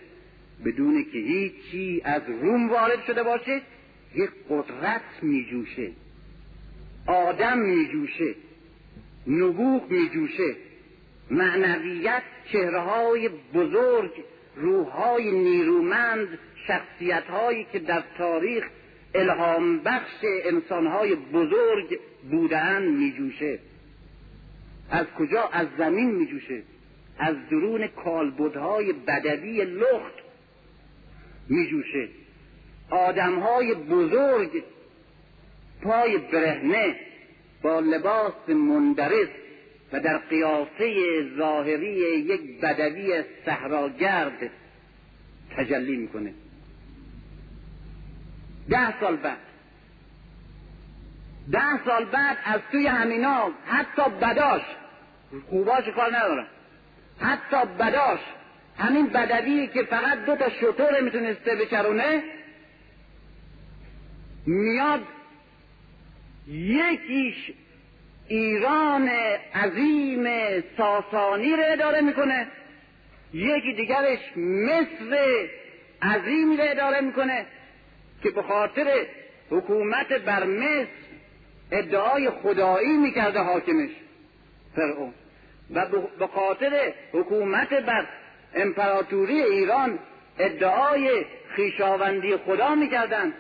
[0.64, 3.62] بدونی که هیچی از روم وارد شده باشه
[4.14, 5.90] یک قدرت میجوشه
[7.06, 8.34] آدم میجوشه
[9.26, 10.56] نبوغ میجوشه
[11.30, 12.22] معنویت
[12.52, 14.10] چهره های بزرگ
[14.56, 18.64] روحهای نیرومند شخصیت هایی که در تاریخ
[19.14, 21.98] الهام بخش انسانهای بزرگ
[22.30, 23.58] بودن میجوشه.
[24.90, 26.62] از کجا؟ از زمین میجوشه.
[27.18, 30.14] از درون کالبدهای بدوی لخت
[31.48, 32.08] میجوشه.
[32.90, 34.62] آدمهای بزرگ
[35.82, 36.96] پای برهنه
[37.62, 39.28] با لباس مندرس
[39.92, 40.94] و در قیافه
[41.36, 44.50] ظاهری یک بدوی صحراگرد
[45.56, 46.34] تجلی می‌کنه.
[48.68, 49.38] ده سال بعد
[51.52, 54.62] ده سال بعد از توی همینا حتی بداش
[55.50, 56.46] خوباش کار ندارن
[57.20, 58.20] حتی بداش
[58.78, 62.22] همین بدوی که فقط دو تا شطور می‌تونسته بچرونه
[64.46, 65.02] میاد
[66.48, 67.52] یکیش
[68.28, 69.08] ایران
[69.54, 70.26] عظیم
[70.76, 72.46] ساسانی رو اداره می‌کنه
[73.32, 75.48] یکی دیگرش مصر
[76.02, 77.46] عظیم رو اداره می‌کنه
[78.22, 79.06] که به خاطر
[79.50, 81.03] حکومت بر مصر
[81.72, 83.90] ادعای خدایی می‌کرده حاکمش
[84.76, 85.12] فرعون.
[85.74, 85.86] و
[86.18, 88.06] به خاطر حکومت بر
[88.54, 89.98] امپراتوری ایران
[90.38, 93.32] ادعای خیشاوندی خدا می‌کردن.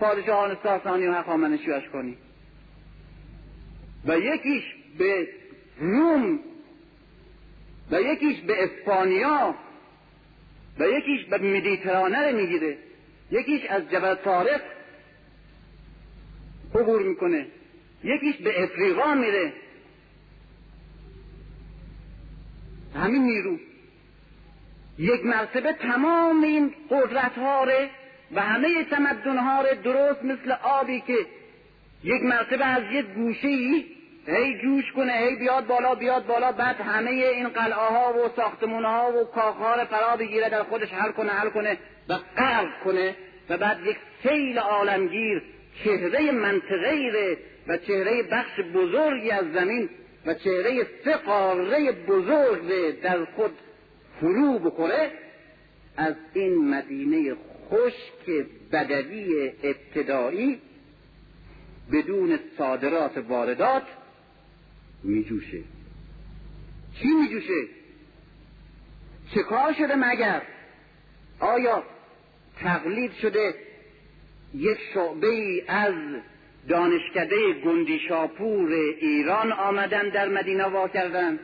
[0.00, 2.16] پادشاهان ساسانی و هخامنشی کنی
[4.06, 4.64] و یکیش
[4.98, 5.28] به
[5.78, 6.40] روم
[7.90, 9.54] و یکیش به اسپانیا
[10.78, 12.78] و یکیش به مدیترانه رو می‌گیره.
[13.30, 14.60] یکیش از جبل طارق
[16.74, 17.46] عبور می‌کنه.
[18.04, 19.52] یکیش به افریقا میره.
[22.94, 23.58] همین نیرو.
[24.98, 27.66] یک مرتبه تمام این قدرت ها
[28.32, 31.16] و همه تمدن ها درست مثل آبی که
[32.04, 33.84] یک مرتبه از یک گوشه ای
[34.26, 38.84] هی جوش کنه هی بیاد بالا بیاد بالا بعد همه این قلعه ها و ساختمون
[38.84, 43.16] ها و کاخ ها فرا بگیره در خودش حل کنه حل کنه و غرق کنه
[43.48, 45.42] و بعد یک سیل عالمگیر
[45.84, 49.88] چهره منطقه و چهره بخش بزرگی از زمین
[50.26, 53.52] و چهره سه قاره بزرگ در خود
[54.20, 55.10] فرو بخوره
[55.96, 57.34] از این مدینه
[57.70, 60.60] خشک بدوی ابتدایی
[61.92, 63.82] بدون صادرات واردات
[65.02, 65.60] میجوشه.
[66.94, 67.66] چی میجوشه؟
[69.34, 70.42] چه کار شده مگر؟
[71.40, 71.82] آیا
[72.60, 73.54] تقلید شده
[74.54, 75.94] یک شعبه از
[76.68, 81.38] دانشکده گندی شاپور ایران آمدن در مدینه وا کردن.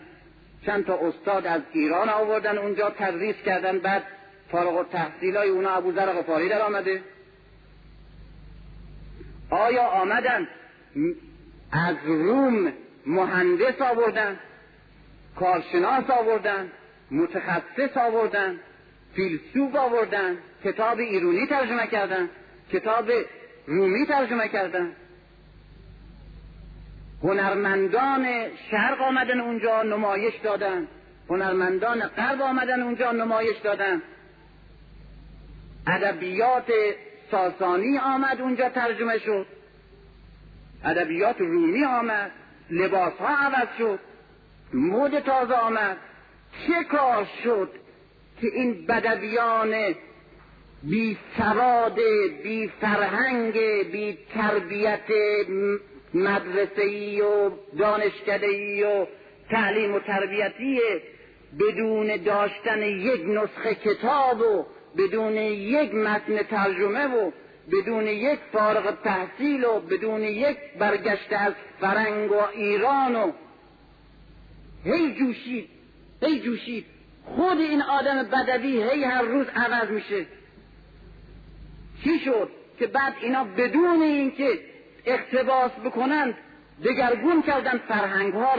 [0.66, 3.78] چند تا استاد از ایران آوردن اونجا تدریس کردن.
[3.78, 4.02] بعد
[4.50, 7.02] فارغ التحصیل های اونا ابوذر غفاری در آمده.
[9.50, 10.48] آیا آمدن
[11.72, 12.72] از روم
[13.06, 14.38] مهندس آوردن
[15.36, 16.72] کارشناس آوردن
[17.10, 18.60] متخصص آوردن
[19.14, 22.28] فیلسوف آوردن کتاب ایرونی ترجمه کردن؟
[22.72, 23.10] کتاب
[23.66, 24.92] رومی ترجمه کردن.
[27.22, 28.26] هنرمندان
[28.70, 30.88] شرق آمدن اونجا نمایش دادن.
[31.30, 34.02] هنرمندان غرب آمدن اونجا نمایش دادن.
[35.86, 36.72] ادبیات
[37.30, 39.46] ساسانی آمد اونجا ترجمه شد.
[40.84, 42.30] ادبیات رومی آمد
[42.70, 43.98] لباس ها عوض شد.
[44.74, 45.96] مود تازه آمد.
[46.66, 47.70] چه کار شد
[48.40, 49.94] که این بدویان
[50.82, 51.98] بی سواد
[52.42, 53.52] بی فرهنگ
[53.92, 55.08] بی تربیت
[56.14, 59.06] مدرسه و دانشکده و
[59.50, 60.80] تعلیم و تربیتی
[61.60, 64.66] بدون داشتن یک نسخه کتاب و
[64.98, 67.30] بدون یک متن ترجمه و
[67.72, 73.32] بدون یک فارغ تحصیل و بدون یک برگشته از فرنگ و ایران و
[74.84, 75.68] هی جوشید
[76.22, 76.84] هی جوشید.
[77.24, 80.26] خود این آدم بدوی هی هر روز عوض میشه.
[82.04, 84.60] چی شد که بعد اینا بدون اینکه
[85.06, 86.34] اقتباس بکنند
[86.84, 88.54] دگرگون کردن فرهنگ ها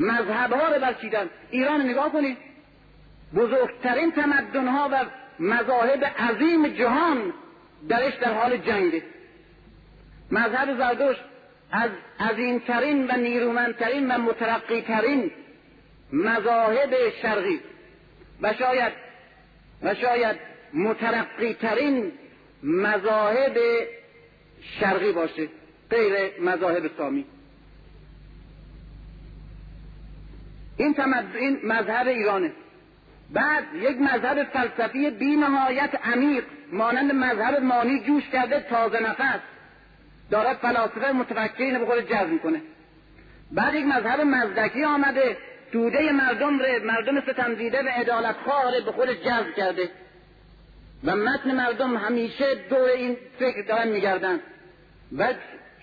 [0.00, 2.36] مذهب ها رو برچیدن ایران نگاه کنید.
[3.34, 5.04] بزرگترین تمدن ها و
[5.38, 7.32] مذاهب عظیم جهان
[7.88, 9.02] درش در حال جنگه.
[10.30, 11.16] مذهب زردوش
[11.72, 15.30] از عظیمترین و نیرومندترین و مترقیترین
[16.12, 17.60] مذاهب شرقی.
[18.42, 18.92] و شاید
[19.82, 22.12] و شاید مترقیترین
[22.62, 23.56] مذاهب
[24.80, 25.48] شرقی باشه
[25.90, 27.24] غیر مذاهب سامی.
[30.76, 30.94] این,
[31.34, 32.52] این مذهب ایرانه.
[33.30, 39.40] بعد یک مذهب فلسفی بی نهایت عمیق مانند مذهب مانی جوش کرده تازه نفس
[40.30, 42.62] دارد فلاسفه متفکرین به خود جذب می‌کنه.
[43.52, 45.36] بعد یک مذهب مزدکی آمده
[45.72, 49.90] توده مردم ره مردم ستمدیده و خواه به خود جذب کرده.
[51.04, 54.40] و متن مردم همیشه دور این فکر دارن میگردن
[55.18, 55.34] و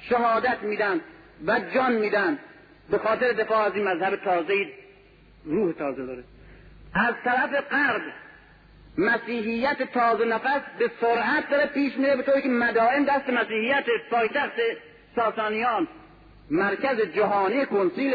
[0.09, 1.01] شهادت میدن
[1.47, 2.39] و جان میدن.
[2.89, 4.53] به خاطر دفاع از این مذهب تازه
[5.45, 6.23] روح تازه داره.
[6.93, 8.01] از طرف غرب
[8.97, 14.55] مسیحیت تازه نفس به سرعت داره پیش میره به طوری که مدائن دست مسیحیت پایتخت
[15.15, 15.87] ساسانیان
[16.51, 18.13] مرکز جهانی کنسیل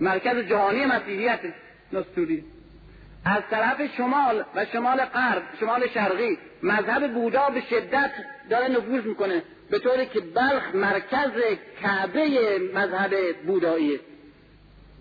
[0.00, 1.40] مرکز جهانی مسیحیت
[1.92, 2.44] نستوری.
[3.24, 8.10] از طرف شمال و شمال غرب شمال شرقی مذهب بودا به شدت
[8.50, 11.30] داره نفوذ می‌کنه به طوری که بلخ مرکز
[11.82, 14.00] کعبه مذهب بوداییه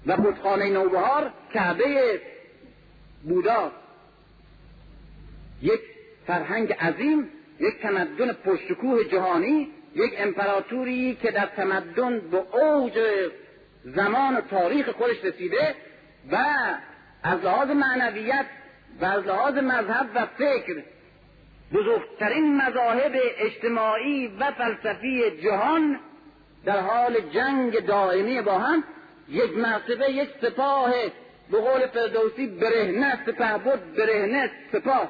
[0.05, 2.21] و بودخانه نوبهار کعبه
[3.24, 3.71] بودا.
[5.61, 5.82] یک
[6.28, 12.99] فرهنگ عظیم یک تمدن پشتکوه جهانی یک امپراتوری که در تمدن به اوج
[13.84, 15.76] زمان و تاریخ خودش رسیده
[16.32, 16.38] و
[17.24, 18.45] از لحاظ معنویت
[19.01, 20.84] و از لحاظ مذهب و فکر
[21.74, 25.99] بزرگترین مذاهب اجتماعی و فلسفی جهان
[26.65, 28.84] در حال جنگ دائمی با هم
[29.30, 30.93] یک مرتبه یک سپاه
[31.51, 35.09] به قول فردوسی برهنه سپه بود برهنه سپاه.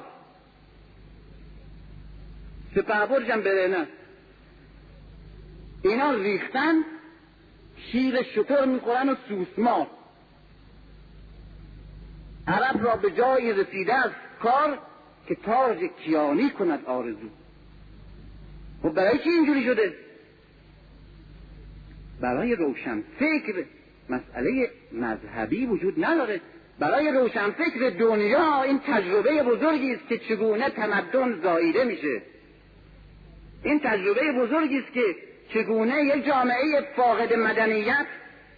[2.75, 3.87] سپه برجم برهنه.
[5.83, 6.75] اینا ریختن
[7.91, 9.87] شیر شطور می‌خورن و سوسمار.
[12.47, 14.79] عرب را به جایی رسیده از کار
[15.27, 17.27] که تاج کیانی کند آرزو.
[18.83, 19.93] و خب برای چی اینجوری شده؟
[22.21, 23.65] برای روشن فکر
[24.09, 26.41] مسئله مذهبی وجود نداره.
[26.79, 32.21] برای روشن فکر دنیا این تجربه بزرگی است که چگونه تمدن زاییده میشه.
[33.63, 35.15] این تجربه بزرگی است که
[35.49, 38.05] چگونه یک جامعه فاقد مدنیت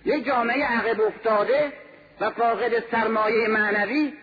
[0.06, 1.74] یک جامعه عقب افتاده
[2.20, 4.14] و فاقد سرمایه معنوی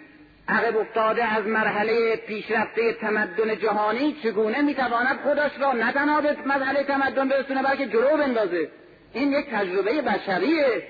[0.48, 6.84] عقب افتاده از مرحله پیشرفته تمدن جهانی چگونه می‌تواند خودش را نه تنها به مرحله
[6.84, 8.68] تمدن برسونه بلکه جلو بندازه؟
[9.12, 10.82] این یک تجربه بشریه.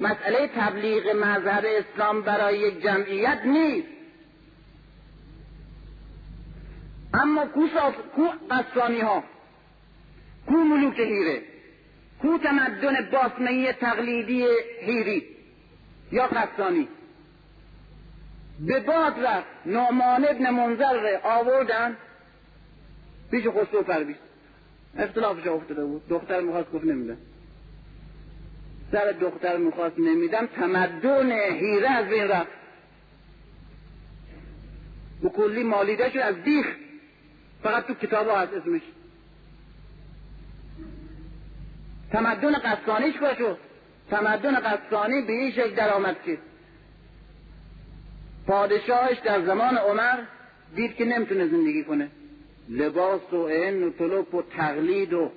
[0.00, 3.88] مسئله تبلیغ مذهب اسلام برای یک جمعیت نیست.
[7.14, 7.66] اما کو,
[8.16, 9.24] کو قصانی ها
[10.46, 11.42] کو ملوک هیره
[12.22, 14.46] کو تمدن باسمهی تقلیدی
[14.80, 15.39] هیری؟
[16.12, 16.88] یا قصانی
[18.60, 19.46] به باد رفت.
[19.66, 21.96] نعمان ابن منظر ره آوردن.
[23.30, 24.16] پیش خسرو پرویز.
[24.98, 26.08] اختلافش افتاده بود.
[26.08, 27.16] دختر می‌خواست گفت نمیدن
[28.92, 30.46] سر دختر می‌خواست نمیدم.
[30.46, 32.50] تمدن هیره از بین رفت.
[35.24, 36.66] و کلی مالیده شد از بیخ.
[37.62, 38.82] فقط تو کتاب ها هست اسمش.
[42.10, 43.69] تمدن قصانیش کجا شد؟
[44.10, 46.38] تمدن قصانی به این شکل درآمد که
[48.46, 50.18] پادشاهش در زمان عمر
[50.74, 52.08] دید که نمی‌تونه زندگی کنه.
[52.68, 55.30] لباس و عین و طلوب و تقلید و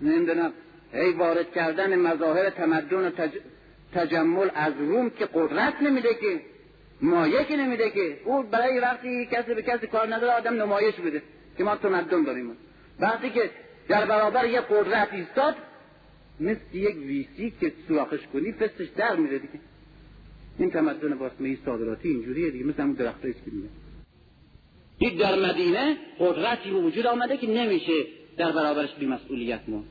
[0.00, 0.52] نمی‌دونم
[0.92, 3.10] ای وارد کردن مظاهر تمدن و
[3.94, 6.40] تجمل از روم که قدرت نمیده که
[7.00, 8.16] مایه که نمیده که.
[8.24, 11.22] او برای وقتی کسی به کسی کار نداره آدم نمایش بده
[11.58, 12.56] که ما تمدن داریم.
[13.00, 13.50] وقتی که
[13.88, 15.54] در برابر یه قدرت ایستاد
[16.40, 19.60] مثل یک ویسی که سوراخش کنی فستش در میره دیگه.
[20.58, 23.68] این تمدن باسمه صادراتی اینجوریه دیگه مثل همون درخت که میده
[24.98, 28.04] دید در مدینه قدرتی به وجود آمده که نمیشه
[28.36, 29.84] در برابرش بی مسئولیت ما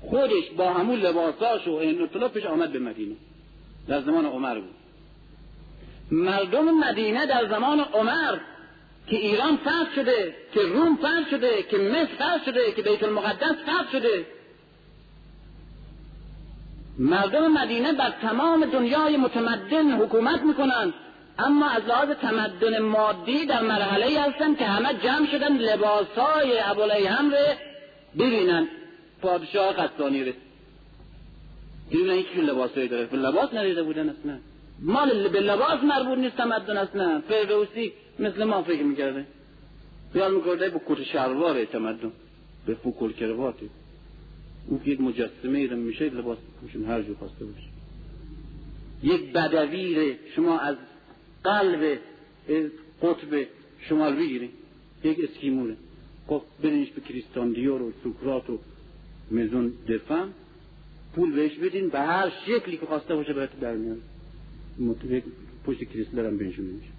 [0.00, 3.14] خودش با همون لباساش و این پیش آمد به مدینه.
[3.88, 4.74] در زمان عمر بود.
[6.10, 8.38] مردم مدینه در زمان عمر
[9.06, 13.56] که ایران فتح شده که روم فتح شده که مصر فتح شده که بیت المقدس
[13.62, 14.26] فتح شده
[17.00, 20.92] مردم مدینه بر تمام دنیای متمدن حکومت می‌کنن
[21.38, 27.36] اما از لحاظ تمدن مادی در مرحله هستن که همه جمع شدن لباسای ابولیهم رو
[28.18, 28.68] ببینن.
[29.22, 30.32] پادشاه قصدانی رو.
[31.90, 33.08] ببینن چون لباسایی داره.
[33.12, 34.38] لباس ندیده بودن اصلا.
[34.82, 37.22] مال به لباس مربوط نیست تمدن اصلا.
[37.28, 39.24] فردوسی مثل ما فکر می‌کرده.
[40.12, 42.12] خیال می‌کرده به کت شلوار تمدن.
[42.66, 43.70] به فکل کرواتی
[44.66, 47.66] او یک مجسمه ای میشه لباس پوشون هر جو خواسته باشه.
[49.02, 50.76] یک بدویر شما از
[51.44, 51.98] قلب
[53.02, 53.46] قطب
[53.80, 54.50] شمال بگیرید
[55.04, 55.76] یک اسکیموره
[56.26, 58.58] خب برینش به کریستان دیور و سوکرات و
[59.30, 60.28] مزون دفن.
[61.14, 64.00] پول بهش بدین به هر شکلی که خواسته باشه برات در میاد
[65.64, 66.90] پشت کریستال هم بنشون میشه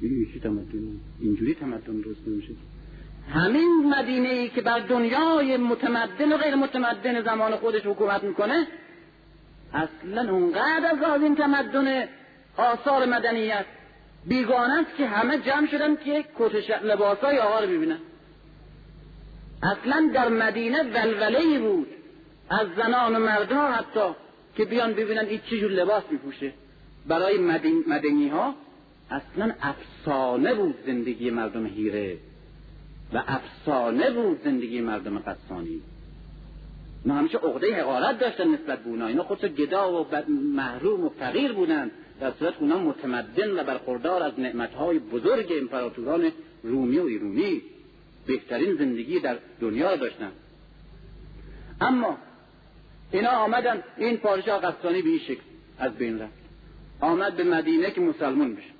[0.00, 1.00] این تمدن.
[1.20, 2.52] اینجوری تمدن درست نمیشه.
[3.34, 8.66] همین مدینه ای که بر دنیای متمدن و غیر متمدن زمان خودش حکومت می‌کنه
[9.74, 12.08] اصلا اونقدر از این تمدن
[12.56, 13.64] آثار مدنیت
[14.26, 17.98] بیگانه است که همه جمع شدن که کتش لباسای آقا رو ببینن.
[19.62, 21.88] اصلا در مدینه ولوله ای بود.
[22.50, 24.14] از زنان و مردان حتی
[24.56, 26.52] که بیان ببینن این چه لباس میپوشه.
[27.06, 27.38] برای
[27.86, 28.54] مدنی ها
[29.10, 32.16] اصلا افسانه بود زندگی مردم هیره
[33.12, 35.80] و افسانه بود زندگی مردم قصانی
[37.06, 39.06] ما همیشه عقده حقارت داشتن نسبت به اونا.
[39.06, 41.90] اینا خودش گدا و محروم و فقیر بودن.
[42.20, 46.32] در صورت اونا متمدن و برخوردار از نعمتهای بزرگ امپراتوران
[46.62, 47.62] رومی و ایرونی
[48.26, 50.32] بهترین زندگی در دنیا داشتن.
[51.80, 52.18] اما
[53.12, 55.42] اینا آمدن این پادشاه قصانی به این شکل
[55.78, 56.32] از بین رفت.
[57.00, 58.70] آمد به مدینه که مسلمان بشه.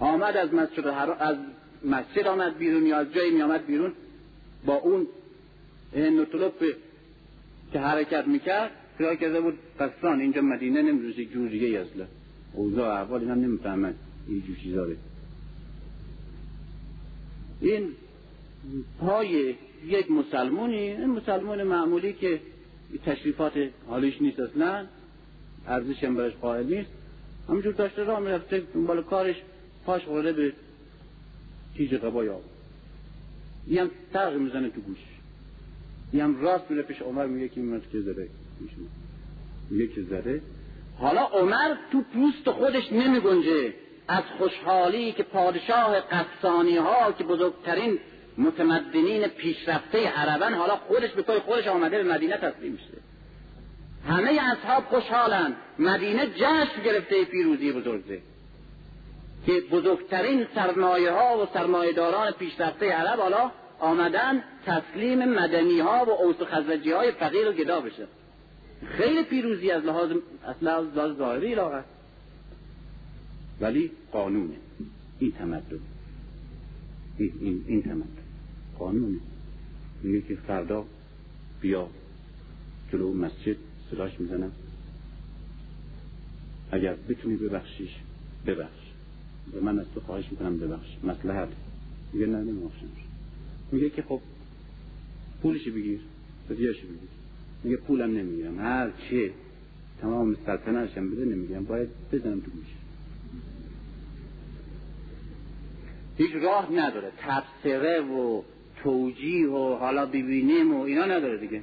[0.00, 0.86] آمد از مسجد
[1.18, 1.36] از
[1.84, 3.92] مسجد آمد بیرون یا از جایی می آمد بیرون
[4.66, 5.06] با اون
[5.96, 6.52] نطلب
[7.72, 12.06] که حرکت می‌کرد خیال کرده بود قصان اینجا مدینه نمی‌دونست جور دیگه اصلا
[12.52, 13.94] اوضاع احوال اینا نمی‌فهمن
[14.28, 14.86] این جور چیزا
[17.60, 17.88] این
[19.00, 19.54] پای
[19.86, 22.40] یک مسلمونی این مسلمون معمولی که
[23.06, 23.52] تشریفات
[23.86, 24.86] حالیش نیست اصلا
[25.66, 26.90] ارزش هم برش قائل نیست.
[27.48, 29.36] همینجور داشته راه می‌رفته دنبال کارش
[29.86, 30.52] پاش خورده به
[31.76, 32.42] تیج قبای آب.
[33.66, 34.98] این هم می‌زنه تو گوش.
[36.12, 38.28] این راست میره پیش عمر میگه که این که زده
[39.70, 40.42] میگه که زده
[40.98, 43.74] حالا عمر تو پوست خودش نمی گنجه
[44.08, 47.98] از خوشحالی که پادشاه قصانی ها که بزرگترین
[48.38, 52.84] متمدنین پیشرفته عربن حالا خودش به پای خودش آمده به مدینه تسلیم میشه
[54.08, 55.54] همه اصحاب خوشحالن.
[55.78, 58.18] مدینه جشن گرفته پیروزی بزرگه.
[59.46, 66.10] که بزرگترین سرمایه ها و سرمایه داران پیشرفته عرب حالا آمدن تسلیم مدنی ها و
[66.10, 68.06] اوس خزرجی های فقیر و گدا بشه.
[68.86, 70.10] خیلی پیروزی از لحاظ
[70.44, 71.84] از لحاظ ظاهری لاغت
[73.60, 74.54] ولی قانونه.
[75.18, 75.80] این تمدن.
[77.18, 78.08] این, این, این تمدن.
[78.78, 79.18] قانونه.
[80.02, 80.84] میگه که فردا
[81.60, 81.88] بیا
[82.92, 83.56] جلو مسجد
[83.90, 84.52] صداش می‌زنم.
[86.72, 87.90] اگر بتونی ببخشیش
[88.46, 88.83] ببخش.
[89.62, 91.48] من از تو خواهش می‌کنم ببخش مسلحت
[92.12, 92.86] میگه نه نمیبخشم
[93.72, 94.20] میگه که خب
[95.42, 96.00] پولشی بگیر.
[96.50, 97.08] بدیاشی بگیر.
[97.64, 98.58] میگه پولم نمی‌گیرم.
[98.58, 99.30] هر چه
[100.00, 101.64] تمام سلطنتشم بده نمی‌گیرم.
[101.64, 102.66] باید بزنم تو گوش
[106.16, 107.12] هیچ راه نداره.
[107.18, 108.42] تبصره و
[108.82, 111.62] توجیه و حالا ببینیم و اینا نداره دیگه.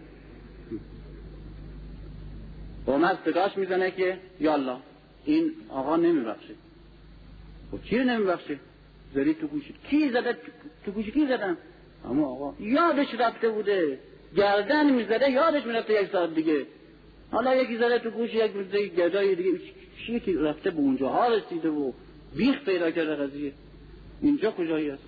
[2.87, 4.77] عمر صداش می‌زنه که یالا.
[5.25, 6.53] این آقا نمیبخشه.
[7.73, 8.59] و خب چی نمیبخشه
[9.15, 9.75] زدی تو گوشی.
[9.89, 10.37] کی زده؟
[10.85, 11.57] تو گوشی کی زدن؟
[12.05, 13.99] اما آقا یادش رفته بوده.
[14.37, 16.65] گردن می‌زده یادش می‌رفته یک ساعت دیگه.
[17.31, 19.49] حالا یکی زده تو گوش یک روزه گردای دیگه.
[20.05, 21.91] چیه که رفته به اونجا؟ ها رسیده و
[22.37, 23.51] بیخ پیدا کرده قضیه.
[24.21, 25.03] اینجا کجایی هست؟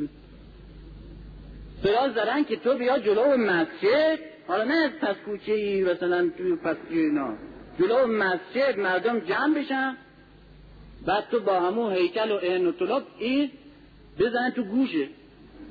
[1.83, 4.19] سراز زدن که تو بیا جلو مسجد.
[4.47, 7.33] حالا نه پس کوچه ای مثلا توی پس اینا.
[7.79, 9.97] جلو مسجد مردم جمع بشن.
[11.05, 13.51] بعد تو با همون هیکل و این و طلب این
[14.19, 15.07] بزن تو گوشه.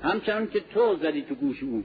[0.03, 1.85] همچنان که تو زدی تو گوش اون.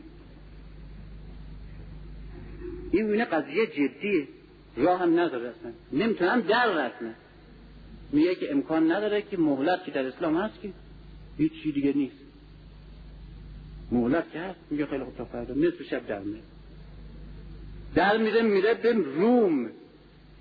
[2.91, 4.27] این میونه قضیه جدیه.
[4.77, 5.71] راه هم نداره اصلا.
[5.91, 7.13] نمی‌تونم در رسمه
[8.11, 10.69] میگه که امکان نداره که مهلت که در اسلام هست که
[11.37, 12.15] هیچ چی دیگه نیست.
[13.91, 15.53] مهلت که هست میگه خیلی خوب تا فردا.
[15.53, 16.41] نصف شب در میره
[17.95, 19.69] در میره میره به روم.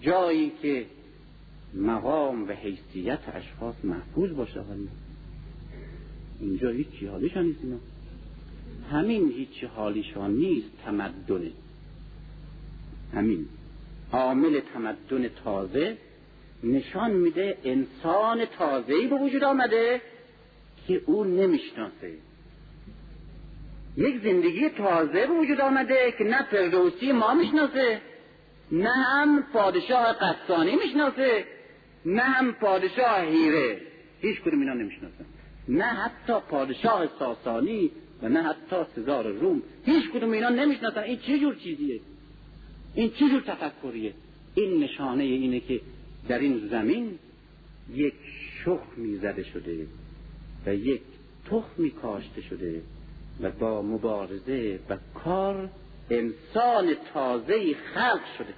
[0.02, 0.86] جایی که
[1.76, 4.88] مقام و حیثیت اشخاص محفوظ باشه ولی
[6.40, 7.76] اینجا هیچی حالیشان نیست اینا.
[8.92, 11.50] همین هیچی حالیشان نیست تمدنه
[13.14, 13.46] همین.
[14.12, 15.96] عامل تمدن تازه
[16.64, 20.00] نشان میده انسان تازه‌ای به وجود آمده
[20.88, 22.12] که او نمی‌شناسه.
[23.96, 28.00] یک زندگی تازه به وجود آمده که نه فردوسی ما می‌شناسه
[28.72, 31.44] نه هم پادشاه قصانی می‌شناسه.
[32.06, 33.80] نه هم پادشاه هیره
[34.20, 35.24] هیچ کدوم اینا نمی‌شناسن.
[35.68, 37.90] نه حتی پادشاه ساسانی
[38.22, 39.62] و نه حتی سزار روم.
[39.84, 41.00] هیچ کدوم اینا نمی‌شناسن.
[41.00, 42.00] این چه جور چیزیه؟
[42.94, 44.14] این چه جور تفکریه؟
[44.54, 45.80] این نشانه اینه که
[46.28, 47.18] در این زمین
[47.94, 48.14] یک
[48.64, 49.86] شخمی زده شده
[50.66, 51.02] و یک
[51.50, 52.82] تخمی کاشته شده
[53.40, 55.70] و با مبارزه و کار
[56.10, 58.54] انسان تازه خلق شده.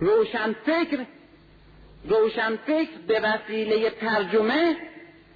[0.00, 1.06] روشن فکر
[2.08, 4.76] روشن فکر به وسیله ترجمه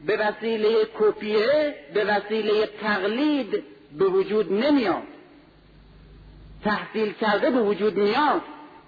[0.07, 3.65] به وسیله کپیه به وسیله تقلید
[3.99, 5.03] به وجود نمیاد.
[6.65, 8.43] تحصیل کرده به وجود میاد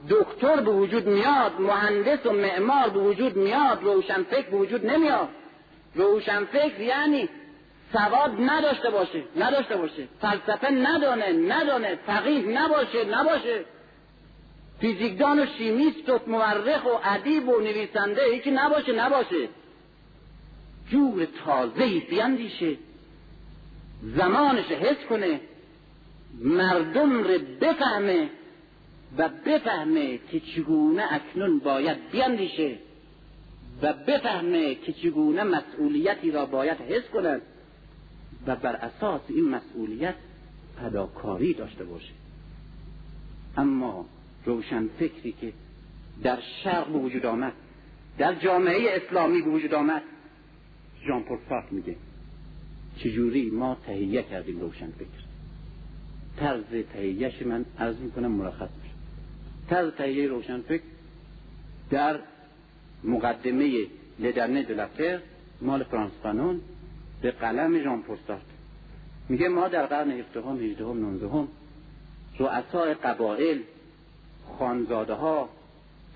[0.08, 5.28] دکتر به وجود میاد مهندس و معمار به وجود میاد روشن فکر به وجود نمیاد.
[5.94, 7.28] روشن فکر یعنی
[7.92, 10.08] سواد نداشته باشه نداشته باشه.
[10.20, 13.64] فلسفه ندانه ندانه فقیه نباشه نباشه.
[14.80, 19.48] فیزیکدان و شیمیست و مورخ و ادیب و نویسنده هیچی نباشه نباشه.
[20.90, 22.76] جور تازه بیندیشه.
[24.16, 25.40] زمانش حس کنه.
[26.40, 28.30] مردم رو بفهمه
[29.18, 32.78] و بفهمه که چگونه اکنون باید بیندیشه
[33.82, 37.42] و بفهمه که چگونه مسئولیتی را باید حس کند
[38.46, 40.14] و بر اساس این مسئولیت
[40.80, 42.12] پداکاری داشته باشه.
[43.56, 44.06] اما
[44.46, 45.52] روشن فکری که
[46.22, 47.52] در شرق به وجود آمد
[48.18, 50.02] در جامعه اسلامی به وجود آمد.
[51.08, 51.96] جان پل میگه.
[52.98, 55.26] چجوری ما تهیه کردیم روشن فکر؟
[56.36, 58.94] طرز تهیهش من عرض می‌کنم مرخص میشه.
[59.68, 60.82] طرز تهیه روشن فکر
[61.90, 62.20] در
[63.04, 63.86] مقدمه
[64.18, 65.20] لدرنه دلفر
[65.62, 66.60] مال فرانس فانون
[67.22, 68.40] به قلم ژان پرسارت
[69.28, 71.48] میگه ما در قرن هفدهم هجدهم نوزدهم
[72.38, 73.62] رؤسای قبایل
[74.58, 75.48] خانزاده ها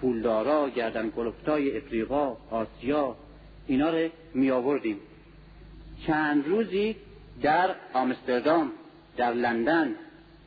[0.00, 3.16] پولدارا گردن کلفتای افریقا آسیا
[3.66, 4.96] اینا رو می آوردیم
[6.06, 6.96] چند روزی
[7.42, 8.72] در آمستردام
[9.16, 9.94] در لندن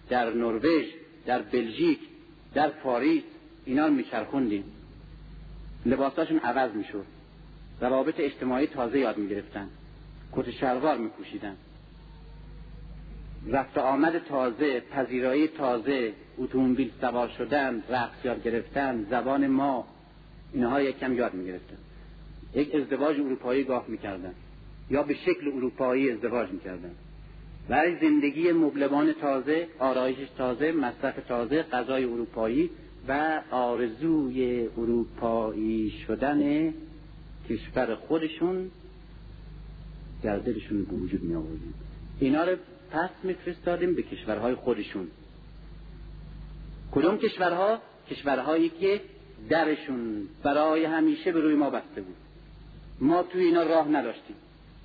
[0.09, 0.85] در نروژ
[1.25, 1.99] در بلژیک
[2.53, 3.23] در پاریس
[3.65, 4.63] اینا رو میچرخوندیم.
[5.85, 7.05] لباساشون عوض می‌شد.
[7.81, 9.69] روابط اجتماعی تازه یاد می‌گرفتن.
[10.33, 11.55] کت شلوار میپوشیدن.
[13.47, 19.87] رفت آمد تازه پذیرایی تازه اتومبیل سوار شدن رقص یاد گرفتن زبان ما.
[20.53, 21.77] اینها یک کم یاد می‌گرفتن.
[22.55, 24.33] یک ازدواج اروپایی گاه می‌کردن.
[24.89, 26.91] یا به شکل اروپایی ازدواج می‌کردن.
[27.69, 32.69] برای زندگی مبلمان تازه آرایش تازه مصرف تازه غذای اروپایی
[33.07, 36.73] و آرزوی اروپایی شدن
[37.49, 38.71] کشور خودشون
[40.23, 41.73] در دلشون به وجود می آوردیم
[42.19, 42.55] اینا رو
[42.93, 45.07] پس میفرستادیم به کشورهای خودشون.
[46.91, 47.81] کدوم کشورها؟
[48.11, 49.01] کشورهایی که
[49.49, 52.15] درشون برای همیشه به روی ما بسته بود.
[52.99, 54.35] ما توی اینا راه نداشتیم.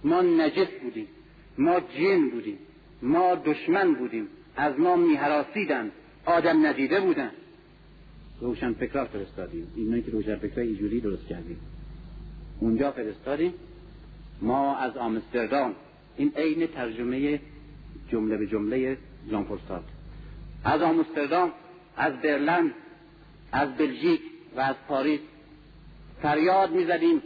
[0.05, 1.07] ما نجس بودیم.
[1.59, 2.59] ما جن بودیم.
[3.03, 4.29] ما دشمن بودیم.
[4.57, 5.91] از ما میهراسیدن.
[6.25, 7.31] آدم ندیده بودن.
[8.41, 9.73] روشن فکرها فرستادیم.
[9.77, 11.61] اینایی که روشن فکرها اینجوری درست کردیم.
[12.61, 13.55] اونجا فرستادیم.
[14.41, 15.75] ما از آمستردام.
[16.17, 17.41] این عین ترجمه
[18.09, 18.97] جمله به جمله
[19.30, 19.47] جان
[20.64, 21.53] از آمستردام
[21.97, 22.70] از برلند
[23.53, 24.20] از بلژیک
[24.57, 25.20] و از پاریس
[26.22, 27.22] فریاد می‌زدیم.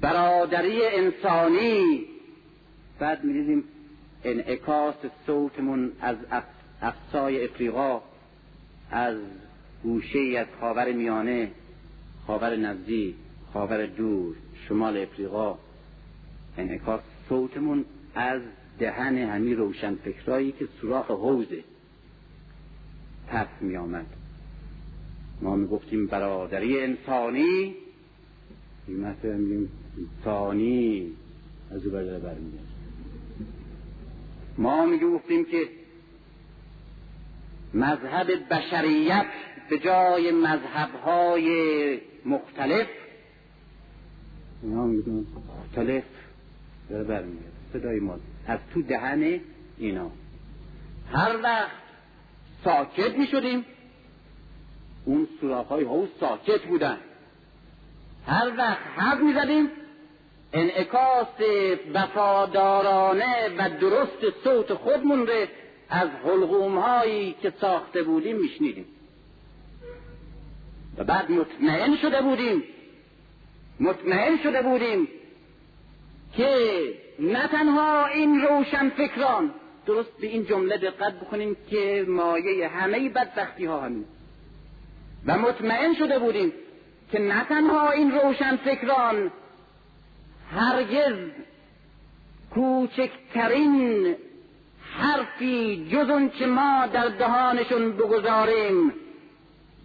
[0.00, 2.04] برادری انسانی.
[2.98, 3.64] بعد می‌دیدیم
[4.24, 4.94] انعکاس
[5.26, 6.16] صوتمون از
[6.82, 8.02] افسای افریقا
[8.90, 9.16] از
[9.82, 11.50] گوشه از خاور میانه
[12.26, 13.14] خاور نزدیک
[13.52, 14.36] خاور دور
[14.68, 15.58] شمال افریقا.
[16.58, 18.42] انعکاس صوتمون از
[18.78, 21.64] دهن همین روشن فکرایی که سوراخ حوزه
[23.28, 24.06] پس می آمد
[25.40, 27.74] ما می گفتیم برادری انسانی
[28.88, 29.38] مثلا
[29.98, 31.12] انسانی
[31.70, 32.64] از او برداره برمیگرد
[34.58, 35.68] ما می گفتیم که
[37.74, 39.26] مذهب بشریت
[39.70, 42.86] به جای مذهبهای مختلف
[44.62, 46.04] اینا مختلف
[46.90, 49.40] داره برمیگرد صدای ما از تو دهن
[49.78, 50.10] اینا.
[51.12, 51.70] هر وقت
[52.64, 53.64] ساکت می شدیم
[55.04, 55.86] اون سراخ های
[56.20, 56.98] ساکت بودن.
[58.26, 59.68] هر وقت حق می زدیم
[60.52, 61.40] انعکاس
[61.94, 65.46] وفادارانه و درست صوت خودمون رو
[65.90, 68.86] از حلقوم هایی که ساخته بودیم میشنیدیم.
[70.98, 72.62] و بعد مطمئن شده بودیم.
[73.80, 75.08] مطمئن شده بودیم
[76.36, 79.50] که نه تنها این روشن فکران
[79.86, 84.04] درست به این جمله دقت بکنیم که مایه همه بدبختی ها همین.
[85.26, 86.52] و مطمئن شده بودیم
[87.12, 89.30] که نه تنها این روشن فکران
[90.50, 91.16] هرگز
[92.54, 94.16] کوچکترین
[94.98, 98.92] حرفی جز که ما در دهانشون بگذاریم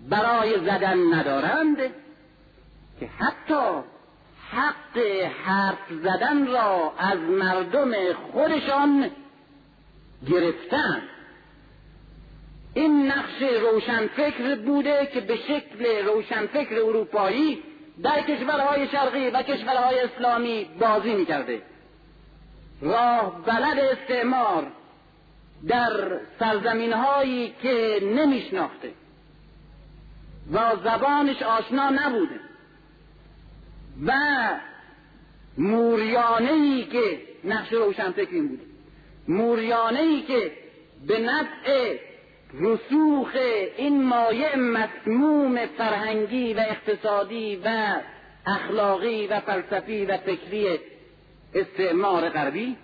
[0.09, 1.77] برای زدن ندارند
[2.99, 3.81] که حتی
[4.51, 4.97] حق
[5.45, 9.11] حرف زدن را از مردم خودشان
[10.27, 11.01] گرفتن.
[12.73, 17.63] این نقش روشنفکر بوده که به شکل روشنفکر اروپایی
[18.03, 21.61] در کشورهای شرقی و کشورهای اسلامی بازی می‌کرده.
[22.81, 24.71] راه بلد استعمار
[25.67, 28.91] در سرزمین هایی که نمیشناخته
[30.53, 32.48] و زبانش آشنا نبوده.
[34.05, 34.13] و
[35.57, 38.63] موریانه ای که نقش روشنفکر این بوده.
[39.27, 40.51] موریانه ای که
[41.07, 41.97] به نفع
[42.53, 43.35] رسوخ
[43.77, 47.95] این مایع مسموم فرهنگی و اقتصادی و
[48.45, 50.79] اخلاقی و فلسفی و فکری
[51.55, 52.77] استعمار غربی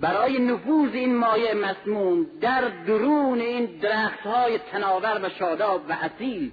[0.00, 6.50] برای نفوذ این مایع مسموم در درون این درخت های تناور و شاداب و اصیل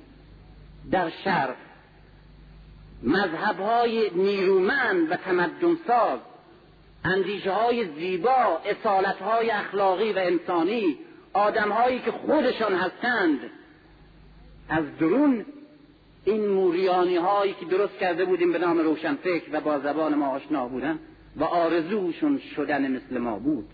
[0.91, 1.55] در شرق
[3.03, 6.19] مذهب های نیرومند و تمدن ساز
[7.05, 10.97] اندیشه های زیبا اصالت های اخلاقی و انسانی
[11.33, 13.39] آدم هایی که خودشان هستند.
[14.69, 15.45] از درون
[16.25, 20.67] این موریانی هایی که درست کرده بودیم به نام روشنفکر و با زبان ما آشنا
[20.67, 20.99] بودن
[21.35, 23.65] و آرزوشون شدن مثل ما بود.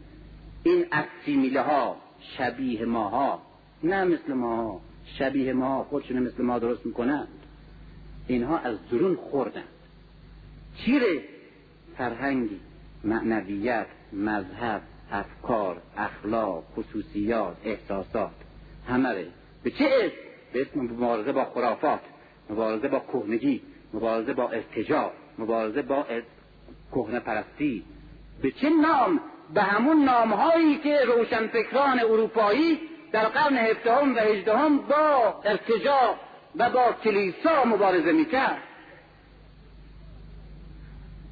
[0.64, 1.98] این اکسیمیله ها
[2.38, 3.42] شبیه ماها
[3.84, 4.82] نه مثل ما
[5.20, 7.28] شبیه ما خودشون مثل ما درست می‌کنند
[8.28, 9.64] اینها از درون خوردند
[10.78, 11.22] چیره
[11.98, 12.60] فرهنگی؟
[13.04, 18.32] معنویت مذهب افکار اخلاق خصوصیات احساسات.
[18.88, 19.26] همه
[19.64, 20.16] به چه اسم؟
[20.54, 22.00] به اسم مبارزه با خرافات
[22.50, 23.62] مبارزه با کهنگی
[23.94, 26.06] مبارزه با ارتجاع مبارزه با
[26.92, 27.84] کهنه پرستی.
[28.42, 29.22] به چه نام؟
[29.54, 32.80] به همون نامهایی که روشنفکران اروپایی
[33.12, 36.16] در قرن هفدهم و هجدهم با ارتجاع
[36.58, 38.62] و با کلیسا مبارزه می‌کرد.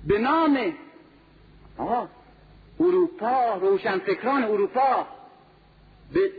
[0.08, 0.74] به نام
[2.80, 5.08] اروپا روشنفکران اروپا
[6.14, 6.32] به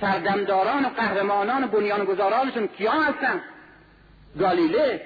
[0.00, 3.42] سردمداران و قهرمانان و بنیانگذارانشون کیا هستن؟
[4.38, 5.00] گالیله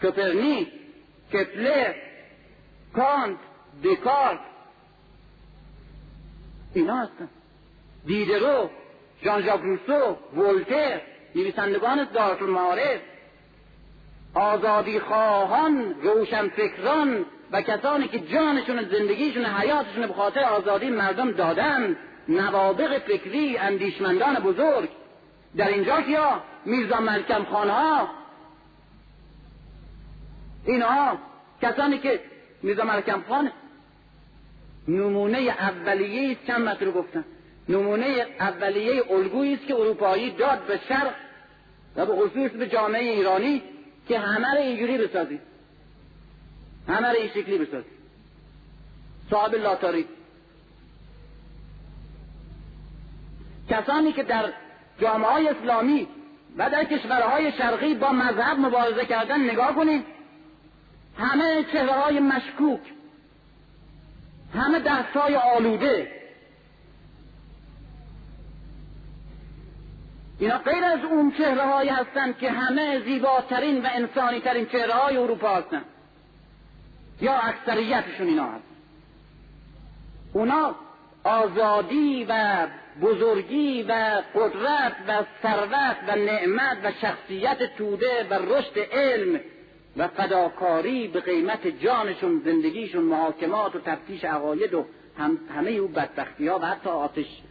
[0.00, 0.68] کوپرنیک
[1.32, 1.94] کپلر
[2.94, 3.38] کانت
[3.84, 4.40] دکارت.
[6.74, 7.28] اینا هستن.
[8.06, 8.70] دیدرو
[9.24, 11.00] ژان ژاک روسو ولتر.
[11.36, 13.00] نویسندگان دارت المعارف
[14.34, 21.96] آزادی خواهان روشنفکران و کسانی که جانشون زندگیشون حیاتشون به خاطر آزادی مردم دادن.
[22.28, 24.88] نوابق فکری اندیشمندان بزرگ.
[25.56, 28.08] در اینجا کیا؟ میرزا ملکم خانها.
[30.66, 31.18] اینها
[31.62, 32.20] کسانی که
[32.62, 33.50] میرزا ملکم خان
[34.88, 36.46] نمونه اولیه است.
[36.46, 37.24] چند متر گفتن
[37.68, 41.14] نمونه اولیه الگویی است که اروپایی داد به شرق
[41.96, 43.62] و به خصوص به جامعه ایرانی
[44.08, 45.40] که همه رو اینجوری بسازید
[46.88, 47.96] همه رو این شکلی بسازید
[49.30, 50.06] صاحب لاتاری.
[53.70, 54.52] کسانی که در
[55.00, 56.08] جامعه های اسلامی
[56.56, 60.04] و در کشورهای شرقی با مذهب مبارزه کردن نگاه کنید
[61.18, 62.80] همه چهره های مشکوک.
[64.54, 66.15] همه دستای آلوده.
[70.40, 75.16] اینا غیر از اون چهره هایی هستند که همه زیباترین و انسانی ترین چهره های
[75.16, 75.84] اروپا هستند
[77.20, 78.64] یا اکثریتشون اینا هست
[80.32, 80.74] اونا
[81.24, 82.66] آزادی و
[83.02, 89.40] بزرگی و قدرت و ثروت و نعمت و شخصیت توده و رشد علم
[89.96, 94.86] و فداکاری به قیمت جانشون زندگیشون محاکمات و تفتیش عقاید و
[95.18, 97.42] هم همه او بدبختی ها و حتی آتش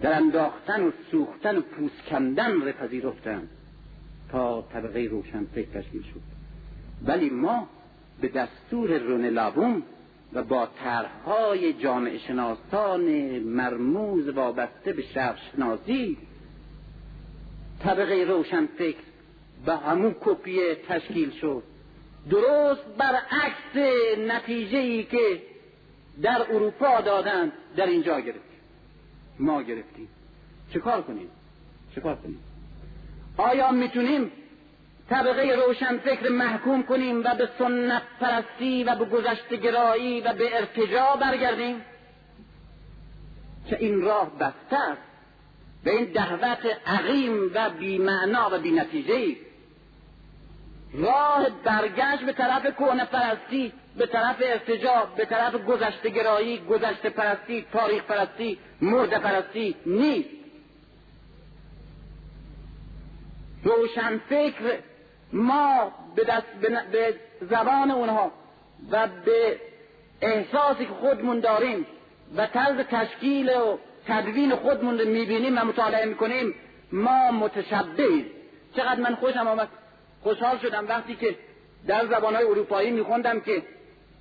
[0.00, 3.48] در انداختن و سوختن و پوست کندن رپذیرفتن
[4.32, 6.20] تا طبقه روشن فکر تشکیل شد.
[7.06, 7.68] ولی ما
[8.20, 9.82] به دستور رون لابوم
[10.32, 13.02] و با طرحهای جامعه شناسان
[13.38, 16.16] مرموز وابسته به شرق شناسی
[17.82, 18.98] طبقه روشن فکر
[19.66, 21.62] به همون کپیه تشکیل شد.
[22.30, 23.76] درست برعکس
[24.18, 25.42] نتیجه ای که
[26.22, 28.49] در اروپا دادن در اینجا گرفتیم
[29.40, 30.08] ما گرفتیم.
[30.72, 31.30] چه کار کنیم؟
[31.94, 32.40] چه کار کنیم؟
[33.36, 34.32] آیا می‌تونیم
[35.10, 40.56] طبقه روشن فکر محکوم کنیم و به سنت پرستی و به گذشته گرایی و به
[40.56, 41.82] ارتجاع برگردیم؟
[43.70, 45.02] چه این راه بسته است؟
[45.84, 49.36] به این دعوت عقیم و بیمعنا و بی نتیجه
[50.94, 53.72] راه برگشت به طرف کهنه پرستی.
[53.96, 60.28] به طرف ارتجاع به طرف گذشته گرایی گذشته پرستی تاریخ پرستی مرد پرستی نیست.
[63.64, 64.78] روشن فکر
[65.32, 66.46] ما به, دست
[66.92, 68.32] به زبان اونها
[68.90, 69.60] و به
[70.20, 71.86] احساسی که خودمون داریم
[72.36, 76.54] و طرز تشکیل و تدوین خودمون رو می‌بینیم و مطالعه می‌کنیم
[76.92, 78.26] ما متشبهیم.
[78.76, 79.68] چقدر من خوشم آمد.
[80.22, 81.34] خوشحال شدم وقتی که
[81.86, 83.62] در زبانهای اروپایی میخوندم که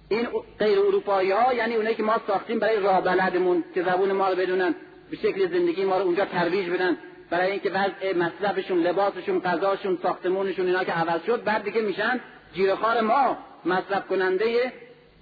[0.10, 0.28] این
[0.60, 4.36] غیر اروپایی ها یعنی اونایی که ما ساختیم برای راه بلدمون که زبون ما رو
[4.36, 4.76] بدونن
[5.12, 6.98] به شکل زندگی ما رو اونجا ترویج بدن.
[7.30, 12.20] برای اینکه وضع مصرفشون لباسشون غذاشون ساختمونشون اینا که عوض شد بعد دیگه میشن
[12.54, 14.74] جیرخار ما مصرف کننده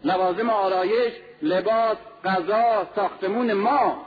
[0.03, 4.05] لوازم آرایش لباس غذا ساختمون ما.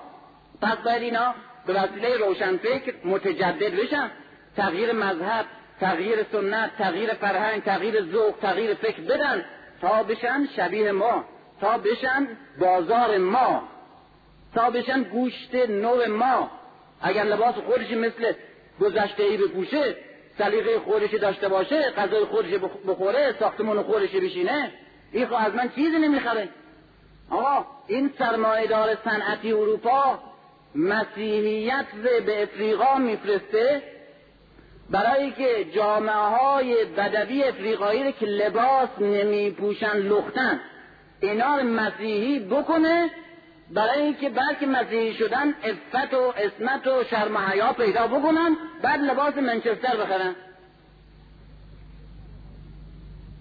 [0.62, 1.34] پس باید اینا
[1.66, 4.10] به وسیله روشنفکر متجدد بشن.
[4.56, 5.46] تغییر مذهب
[5.80, 9.44] تغییر سنت تغییر فرهنگ تغییر ذوق تغییر فکر بدن.
[9.80, 11.24] تا بشن شبیه ما
[11.60, 12.28] تا بشن
[12.60, 13.62] بازار ما
[14.54, 16.50] تا بشن گوشت نوع ما.
[17.00, 18.32] اگر لباس خودشی مثل
[18.80, 19.96] گذشته ای بپوشه
[20.38, 24.72] سلیقه خودشی داشته باشه غذای خودشی بخوره ساختمون خودشی بشینه
[25.12, 26.48] این خب از من چیزی نمی‌خره.
[27.30, 30.18] آقا این سرمایهدار صنعتی اروپا
[30.74, 31.86] مسیحیت
[32.26, 33.82] به افریقا میفرسته
[34.90, 40.60] برای که جامعه های بدوی افریقایی که لباس نمی پوشن لختن
[41.20, 43.10] اینا رو مسیحی بکنه
[43.70, 49.36] برای اینکه بلکه مسیحی شدن افت و اسمت و شرم حیا پیدا بکنن بعد لباس
[49.36, 50.34] منچستر بخرن.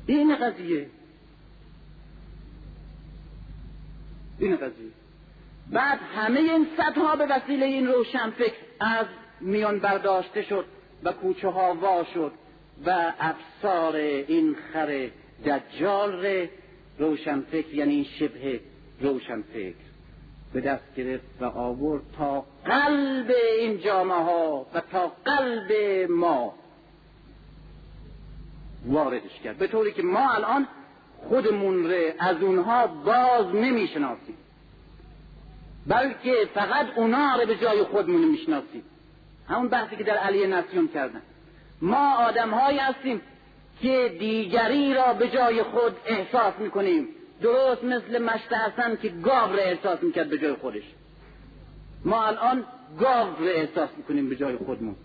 [0.07, 0.87] این قضیه.
[4.39, 4.91] این قضیه.
[5.71, 9.05] بعد همه این سطح به وسیله این روشن فکر از
[9.41, 10.65] میان برداشته شد.
[11.03, 12.31] و کوچه ها وا شد
[12.85, 15.09] و افسار این خر
[15.45, 16.49] دجال ره.
[16.97, 18.59] روشن فکر یعنی این شبه
[19.01, 19.75] روشن فکر.
[20.53, 25.71] به دست گرفت و آورد تا قلب این جامعه ها و تا قلب
[26.11, 26.53] ما
[28.85, 29.57] واردش کرد.
[29.57, 30.67] به طوری که ما الان
[31.17, 34.37] خودمون رو از اونها باز نمی‌شناسیم.
[35.87, 38.83] بلکه فقط اونا رو به جای خودمون می‌شناسیم.
[39.49, 41.21] همون بحثی که در علی نسیون کردن.
[41.81, 43.21] ما آدم هستیم
[43.81, 47.07] که دیگری را به جای خود احساس می‌کنیم.
[47.41, 50.83] درست مثل مشت حسن که گاو را احساس می‌کرد به جای خودش.
[52.05, 52.63] ما الان
[52.99, 54.95] گاو را احساس می‌کنیم به جای خودمون.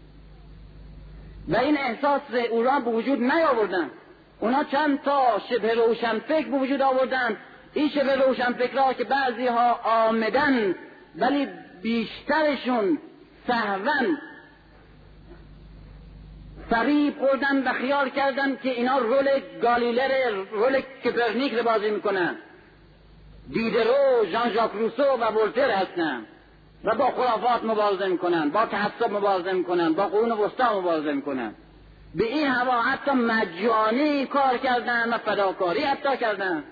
[1.49, 3.91] و این احساس او را به وجود نیاوردن.
[4.41, 7.37] اونا چند تا شبه روشن فکر به وجود آوردن.
[7.75, 10.75] این شبه روشن فکرها که بعضی ها آمدن
[11.19, 11.49] ولی
[11.83, 12.99] بیشترشون
[13.47, 14.19] سهون
[16.71, 19.29] فریب خوردن و خیال کردن که اینا رول
[19.62, 22.37] گالیلر رول کپرنیک رو بازی می‌کنن.
[23.51, 26.25] دیدرو ژان ژاک روسو و ولتر هستن
[26.85, 31.55] و با خرافات مبارزه می‌کنن با تعصب مبارزه می‌کنن با قرون وسطا مبارزه می‌کنن.
[32.15, 36.65] به این هوا حتی مجانی کار کردن و فداکاری حتی کردن.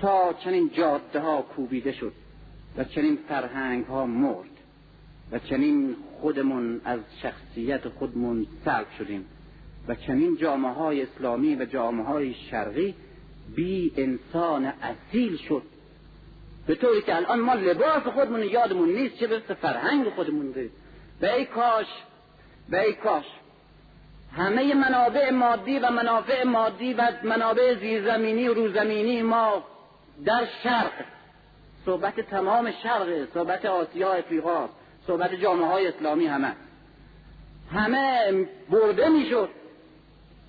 [0.00, 2.12] تا چنین جاده ها کوبیده شد
[2.78, 4.55] و چنین فرهنگ ها مرد.
[5.32, 9.24] و چنین خودمون از شخصیت خودمون سلب شدیم
[9.88, 12.94] و چنین جامعه های اسلامی و جامعه های شرقی
[13.56, 15.62] بی انسان اصیل شد.
[16.66, 20.70] به طوری که الان ما لباس خودمون یادمون نیست چه برسه فرهنگ خودمون داریم.
[21.20, 21.86] به ای کاش
[22.68, 23.24] به ای کاش
[24.36, 29.64] همه منابع مادی و منافع مادی و منابع زیرزمینی و روزمینی ما
[30.24, 30.92] در شرق.
[31.86, 34.68] صحبت تمام شرق صحبت آسیا افریقا
[35.06, 36.52] صحبت جامعه های اسلامی همه.
[37.72, 39.48] همه برده می‌شد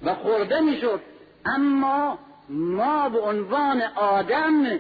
[0.03, 1.01] و خورده می‌شد.
[1.45, 4.80] اما ما به عنوان آدم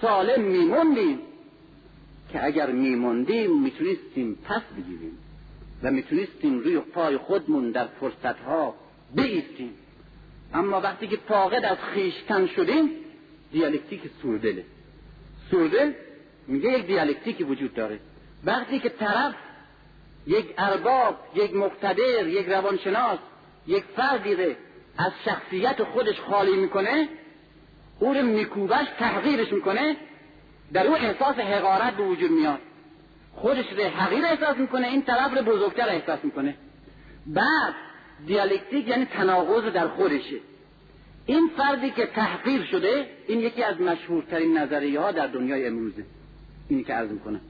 [0.00, 1.18] سالم میموندیم
[2.32, 5.18] که اگر میموندیم می‌تونستیم پس بگیریم
[5.82, 8.74] و می‌تونستیم روی پای خودمون در فرصتها
[9.14, 9.74] بیستیم.
[10.54, 12.90] اما وقتی که فاقد از خیشتن شدیم
[13.52, 14.64] دیالکتیک سوردله
[15.50, 15.92] سوردل
[16.46, 18.00] میگه یک دیالکتیکی وجود داره.
[18.44, 19.34] وقتی که طرف
[20.26, 23.18] یک ارباب یک مقتدر یک روانشناس
[23.66, 24.56] یک فردی
[24.98, 27.08] از شخصیت خودش خالی می‌کنه
[28.00, 29.96] او رو میکوبش تحقیرش می‌کنه
[30.72, 32.58] در او احساس حقارت به وجود میاد.
[33.34, 36.54] خودش رو حقیر احساس می‌کنه این طرف رو بزرگتر احساس می‌کنه.
[37.26, 37.74] بعد
[38.26, 40.36] دیالکتیک یعنی تناقض در خودشه.
[41.26, 46.04] این فردی که تحقیر شده این یکی از مشهورترین نظریه ها در دنیای امروزه.
[46.68, 47.40] اینی که عرض می‌کنه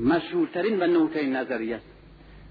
[0.00, 1.86] مشهورترین و نوترین نظریه است.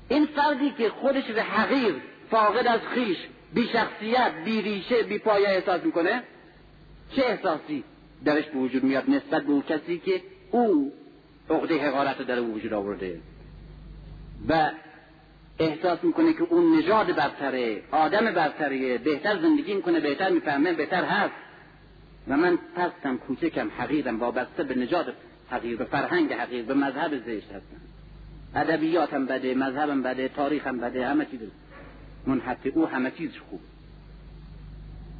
[0.09, 1.95] این فردی که خودش رو حقیر
[2.31, 3.17] فاقد از خیش
[3.53, 6.23] بی شخصیت بی ریشه بی پایه احساس می‌کنه
[7.15, 7.83] چه احساسی
[8.25, 10.21] درش به وجود میاد نسبت به کسی که
[10.51, 10.93] او
[11.49, 13.19] عقده حقارت رو در وجود آورده؟
[14.49, 14.71] و
[15.59, 21.33] احساس می‌کنه که اون نژاد برتره آدم برتره بهتر زندگی می‌کنه بهتر می‌فهمه بهتر هست.
[22.27, 25.13] و من پستم کوچکم حقیرم وابسته به نژاد
[25.51, 27.81] حقیر به فرهنگ حقیر به مذهب زشت هستم
[28.55, 31.39] ادبیاتم بده مذهبم بده تاریخم بده همه چیز
[32.27, 33.59] منحط او همه چیز خوب.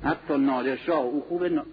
[0.04, 1.66] حتی نادرشاه او خوب نا...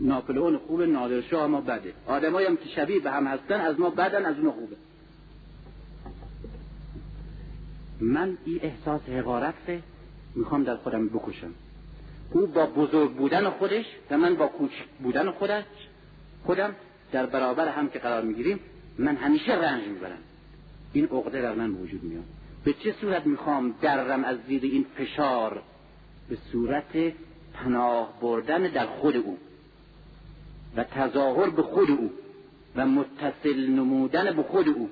[0.00, 1.92] ناپلئون خوب نادرشاه ما بده.
[2.06, 4.76] آدمایی هم که شبیه به هم هستن از ما بدن از اون خوبه.
[8.00, 9.54] من این احساس حقارت
[10.34, 11.54] می‌خوام در خودم بکشم.
[12.30, 15.64] او با بزرگ بودن خودش و من با کوچک بودن خودش
[16.46, 16.74] خودم
[17.14, 18.60] در برابر هم که قرار می‌گیریم
[18.98, 20.18] من همیشه رنج می‌برم.
[20.92, 22.24] این عقده در من وجود میاد.
[22.64, 25.62] به چه صورت می‌خوام درم از زیر این فشار؟
[26.28, 27.12] به صورت
[27.54, 29.38] پناه بردن در خود او
[30.76, 32.10] و تظاهر به خود او
[32.76, 34.90] و متصل نمودن به خود او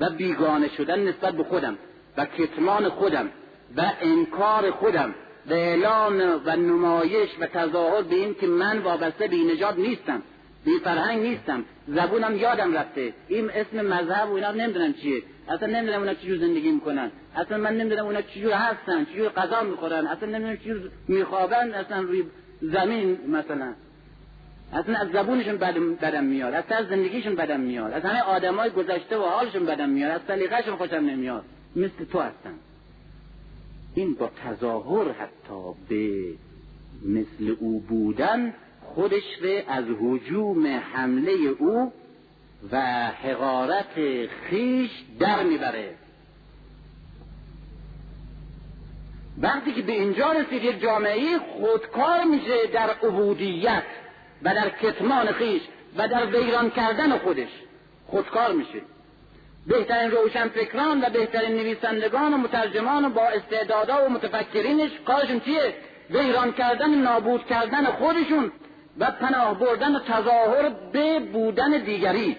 [0.00, 1.78] و بیگانه شدن نسبت به خودم
[2.16, 3.28] و کتمان خودم
[3.76, 5.14] و انکار خودم
[5.46, 10.22] و اعلام و نمایش و تظاهر به این که من وابسته به نجات نیستم.
[10.64, 11.64] بی فرهنگ نیستم.
[11.88, 13.12] زبونم یادم رفته.
[13.28, 15.22] این اسم مذهب و اینا نمی‌دونم چیه.
[15.48, 17.10] اصلا نمی‌دونم اونا چجور زندگی می‌کنن.
[17.36, 20.06] اصلا من نمی‌دونم اونا چجور هستن چجور غذا می‌خورن.
[20.06, 22.24] اصلا نمی‌دونم چجور میخوابن اصلا روی
[22.62, 23.74] زمین مثلا.
[24.72, 26.54] اصلا از زبونشون بدم, بدم میاد.
[26.54, 27.92] اصلا از زندگیشون بدم میاد.
[27.92, 30.10] از همه آدمای گذشته و حالشون بدم میاد.
[30.10, 31.44] از سلیقهشون خوشم نمیاد.
[31.76, 32.54] مثل تو هستن
[33.94, 36.22] این با تظاهر حتی به
[37.06, 38.54] مثل او بودن
[38.98, 41.92] خودش به از حجوم حمله او
[42.72, 43.94] و حقارت
[44.50, 44.90] خیش
[45.20, 45.94] در می‌بره.
[49.42, 53.82] وقتی که به اینجا رسید یک جامعه خودکار میشه در عبودیت
[54.42, 55.62] و در کتمان خیش
[55.96, 57.50] و در ویران کردن خودش.
[58.06, 58.80] خودکار میشه.
[59.66, 65.74] بهترین روشنفکران و بهترین نویسندگان و مترجمان و با استعدادا و متفکرینش کارشون چیه؟
[66.10, 68.52] ویران کردن نابود کردن خودشون.
[68.98, 72.36] و پناه بردن و تظاهر به بودن دیگری.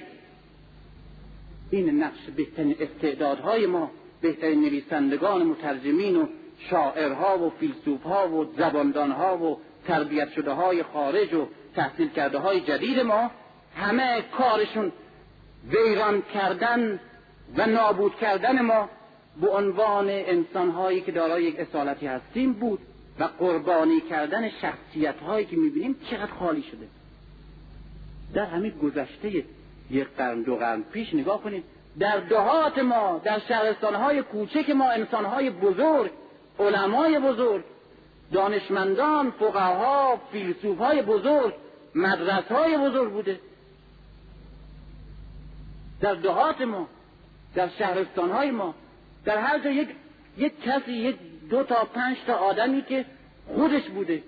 [1.71, 3.91] این نقش بهترین استعدادهای ما
[4.21, 6.27] بهترین نویسندگان مترجمین و
[6.69, 12.99] شاعرها و فیلسوفها و زباندانها و تربیت شده های خارج و تحصیل کرده های جدید
[12.99, 13.31] ما
[13.75, 14.91] همه کارشون
[15.69, 16.99] ویران کردن
[17.57, 18.89] و نابود کردن ما
[19.41, 22.79] به عنوان انسانهایی که دارای یک اصالتی هستیم بود.
[23.19, 26.87] و قربانی کردن شخصیت هایی که می‌بینیم چقدر خالی شده.
[28.33, 29.43] در همین گذشته
[29.89, 31.63] یک قرن دو قرن پیش نگاه کنید
[31.99, 36.11] در دهات ما در شهرستانهای کوچک ما انسانهای بزرگ
[36.59, 37.63] علمای بزرگ
[38.31, 41.53] دانشمندان فقها فیلسوفهای بزرگ
[41.95, 43.39] مدرسهای بزرگ بوده.
[46.01, 46.87] در دهات ما
[47.55, 48.75] در شهرستانهای ما
[49.25, 49.89] در هر جا یک
[50.37, 51.15] یک کسی یک
[51.49, 53.05] دو تا پنج تا آدمی که
[53.55, 54.23] خودش بوده.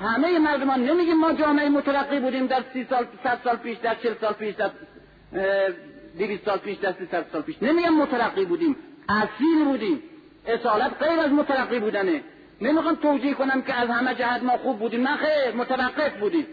[0.00, 4.14] همه مردمان نمیگیم ما جامعه مترقی بودیم در سی سال صد سال پیش در چل
[4.20, 4.70] سال پیش در
[6.18, 7.62] دویست سال پیش در سی سال پیش.
[7.62, 8.76] نمیگم مترقی بودیم
[9.08, 10.02] اصیل بودیم.
[10.46, 12.22] اصالت غیر از مترقی بودنه.
[12.60, 15.08] نمی‌خوام توجیه کنم که از همه جهت ما خوب بودیم.
[15.08, 16.46] نه خیر متوقف بودیم.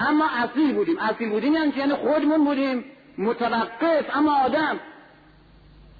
[0.00, 0.98] اما اصیل بودیم.
[0.98, 2.84] اصیل بودیم یعنی یعنی خودمون بودیم.
[3.18, 4.80] متوقف اما آدم.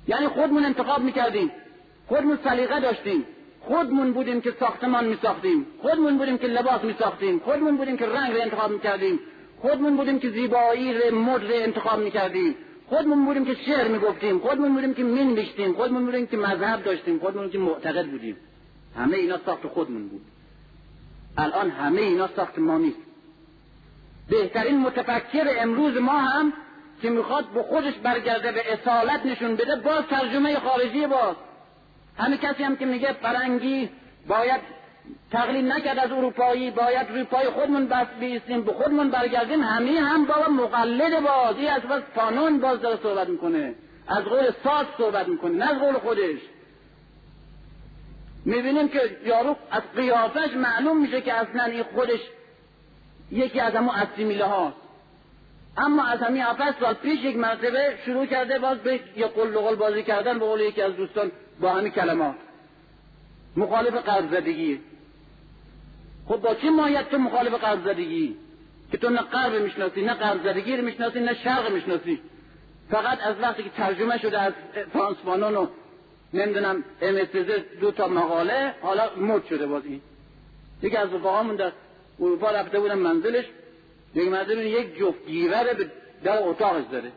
[0.09, 1.51] یعنی خودمون انتخاب می‌کردیم.
[2.09, 3.27] خودمون سلیقه داشتیم.
[3.61, 5.67] خودمون بودیم که ساختمان میساختیم.
[5.83, 7.39] خودمون بودیم که لباس میساختیم.
[7.39, 9.21] خودمون بودیم که رنگ رو انتخاب می‌کردیم.
[9.61, 12.55] خودمون بودیم که زیبایی رو مد رو انتخاب می‌کردیم.
[12.89, 14.39] خودمون بودیم که شعر می‌گفتیم.
[14.39, 15.73] خودمون بودیم که مین بیشتیم.
[15.73, 17.19] خودمون بودیم که مذهب داشتیم.
[17.19, 18.37] خودمون که معتقد بودیم.
[18.97, 20.23] همه اینا ساخت خودمون بود.
[21.39, 22.99] الان همه اینا ساخت ما نیست.
[24.31, 26.53] بهترین متفکر امروز ما هم
[27.03, 31.37] که می‌خواد به خودش برگرده به اصالت نشون بده باز ترجمه خارجی باز.
[32.19, 33.91] همه کسی هم که میگه فرنگی
[34.29, 34.61] باید
[35.31, 40.25] تقلید نکرد از اروپایی باید روی پای خودمون بس بیستیم به خودمون برگردیم همه هم
[40.25, 43.75] بابا مقلد بازی از بس قانون باز داره صحبت می‌کنه.
[44.09, 46.41] از قول ساز صحبت می‌کنه نه از قول خودش.
[48.45, 52.21] می‌بینیم که یارو از قیافش معلوم میشه که اصلا این خودش
[53.31, 54.77] یکی از همون اصیمیله هاست
[55.77, 60.03] اما از همین هفت سال پیش یک مرتبه شروع کرده باز به یه قل بازی
[60.03, 61.33] کردن به قول یکی از دوستان.
[61.63, 62.35] با همین کلمات.
[63.57, 64.81] مخالف قرض زدگی.
[66.27, 68.37] خب با چه مایت تو مخالف قرض زدگی؟
[68.93, 72.21] که تو نه قرب می‌شناسی نه قرض زدگی رو می‌شناسی نه شرق می‌شناسی.
[72.91, 74.53] فقط از وقتی که ترجمه شده از
[74.93, 75.67] فرانس فانون و
[76.35, 77.19] نمی‌دونم ام
[77.81, 80.01] دو تا مقاله حالا مد شده باز این.
[80.83, 81.73] یکی از رفقامون در
[82.21, 83.45] اروپا رفته بودن منزلش.
[84.15, 85.91] یک مرد یک جفت گیوه به
[86.25, 87.13] در اتاقش داره.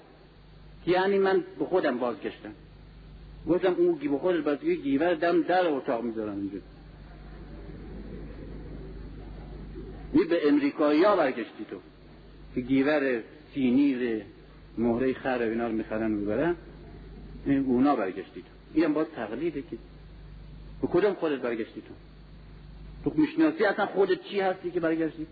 [0.87, 2.51] یعنی من به خودم بازگشتم.
[3.47, 6.59] گفتم اون به خودش باز گیوه دم در اتاق می‌ذارم اینجا.
[10.13, 11.77] می به امریکایی ها برگشتی تو.
[12.55, 13.21] که گیور
[13.53, 14.21] سینی
[14.77, 16.55] مهره خر اینا رو می‌خرن می‌برن
[17.47, 18.47] اونا برگشتی تو.
[18.73, 19.77] این باز تقلیده که.
[20.81, 21.93] به کدام خودت برگشتی تو؟
[23.09, 25.27] تو می‌شناسی اصلا خودت چی هستی که برگشتی؟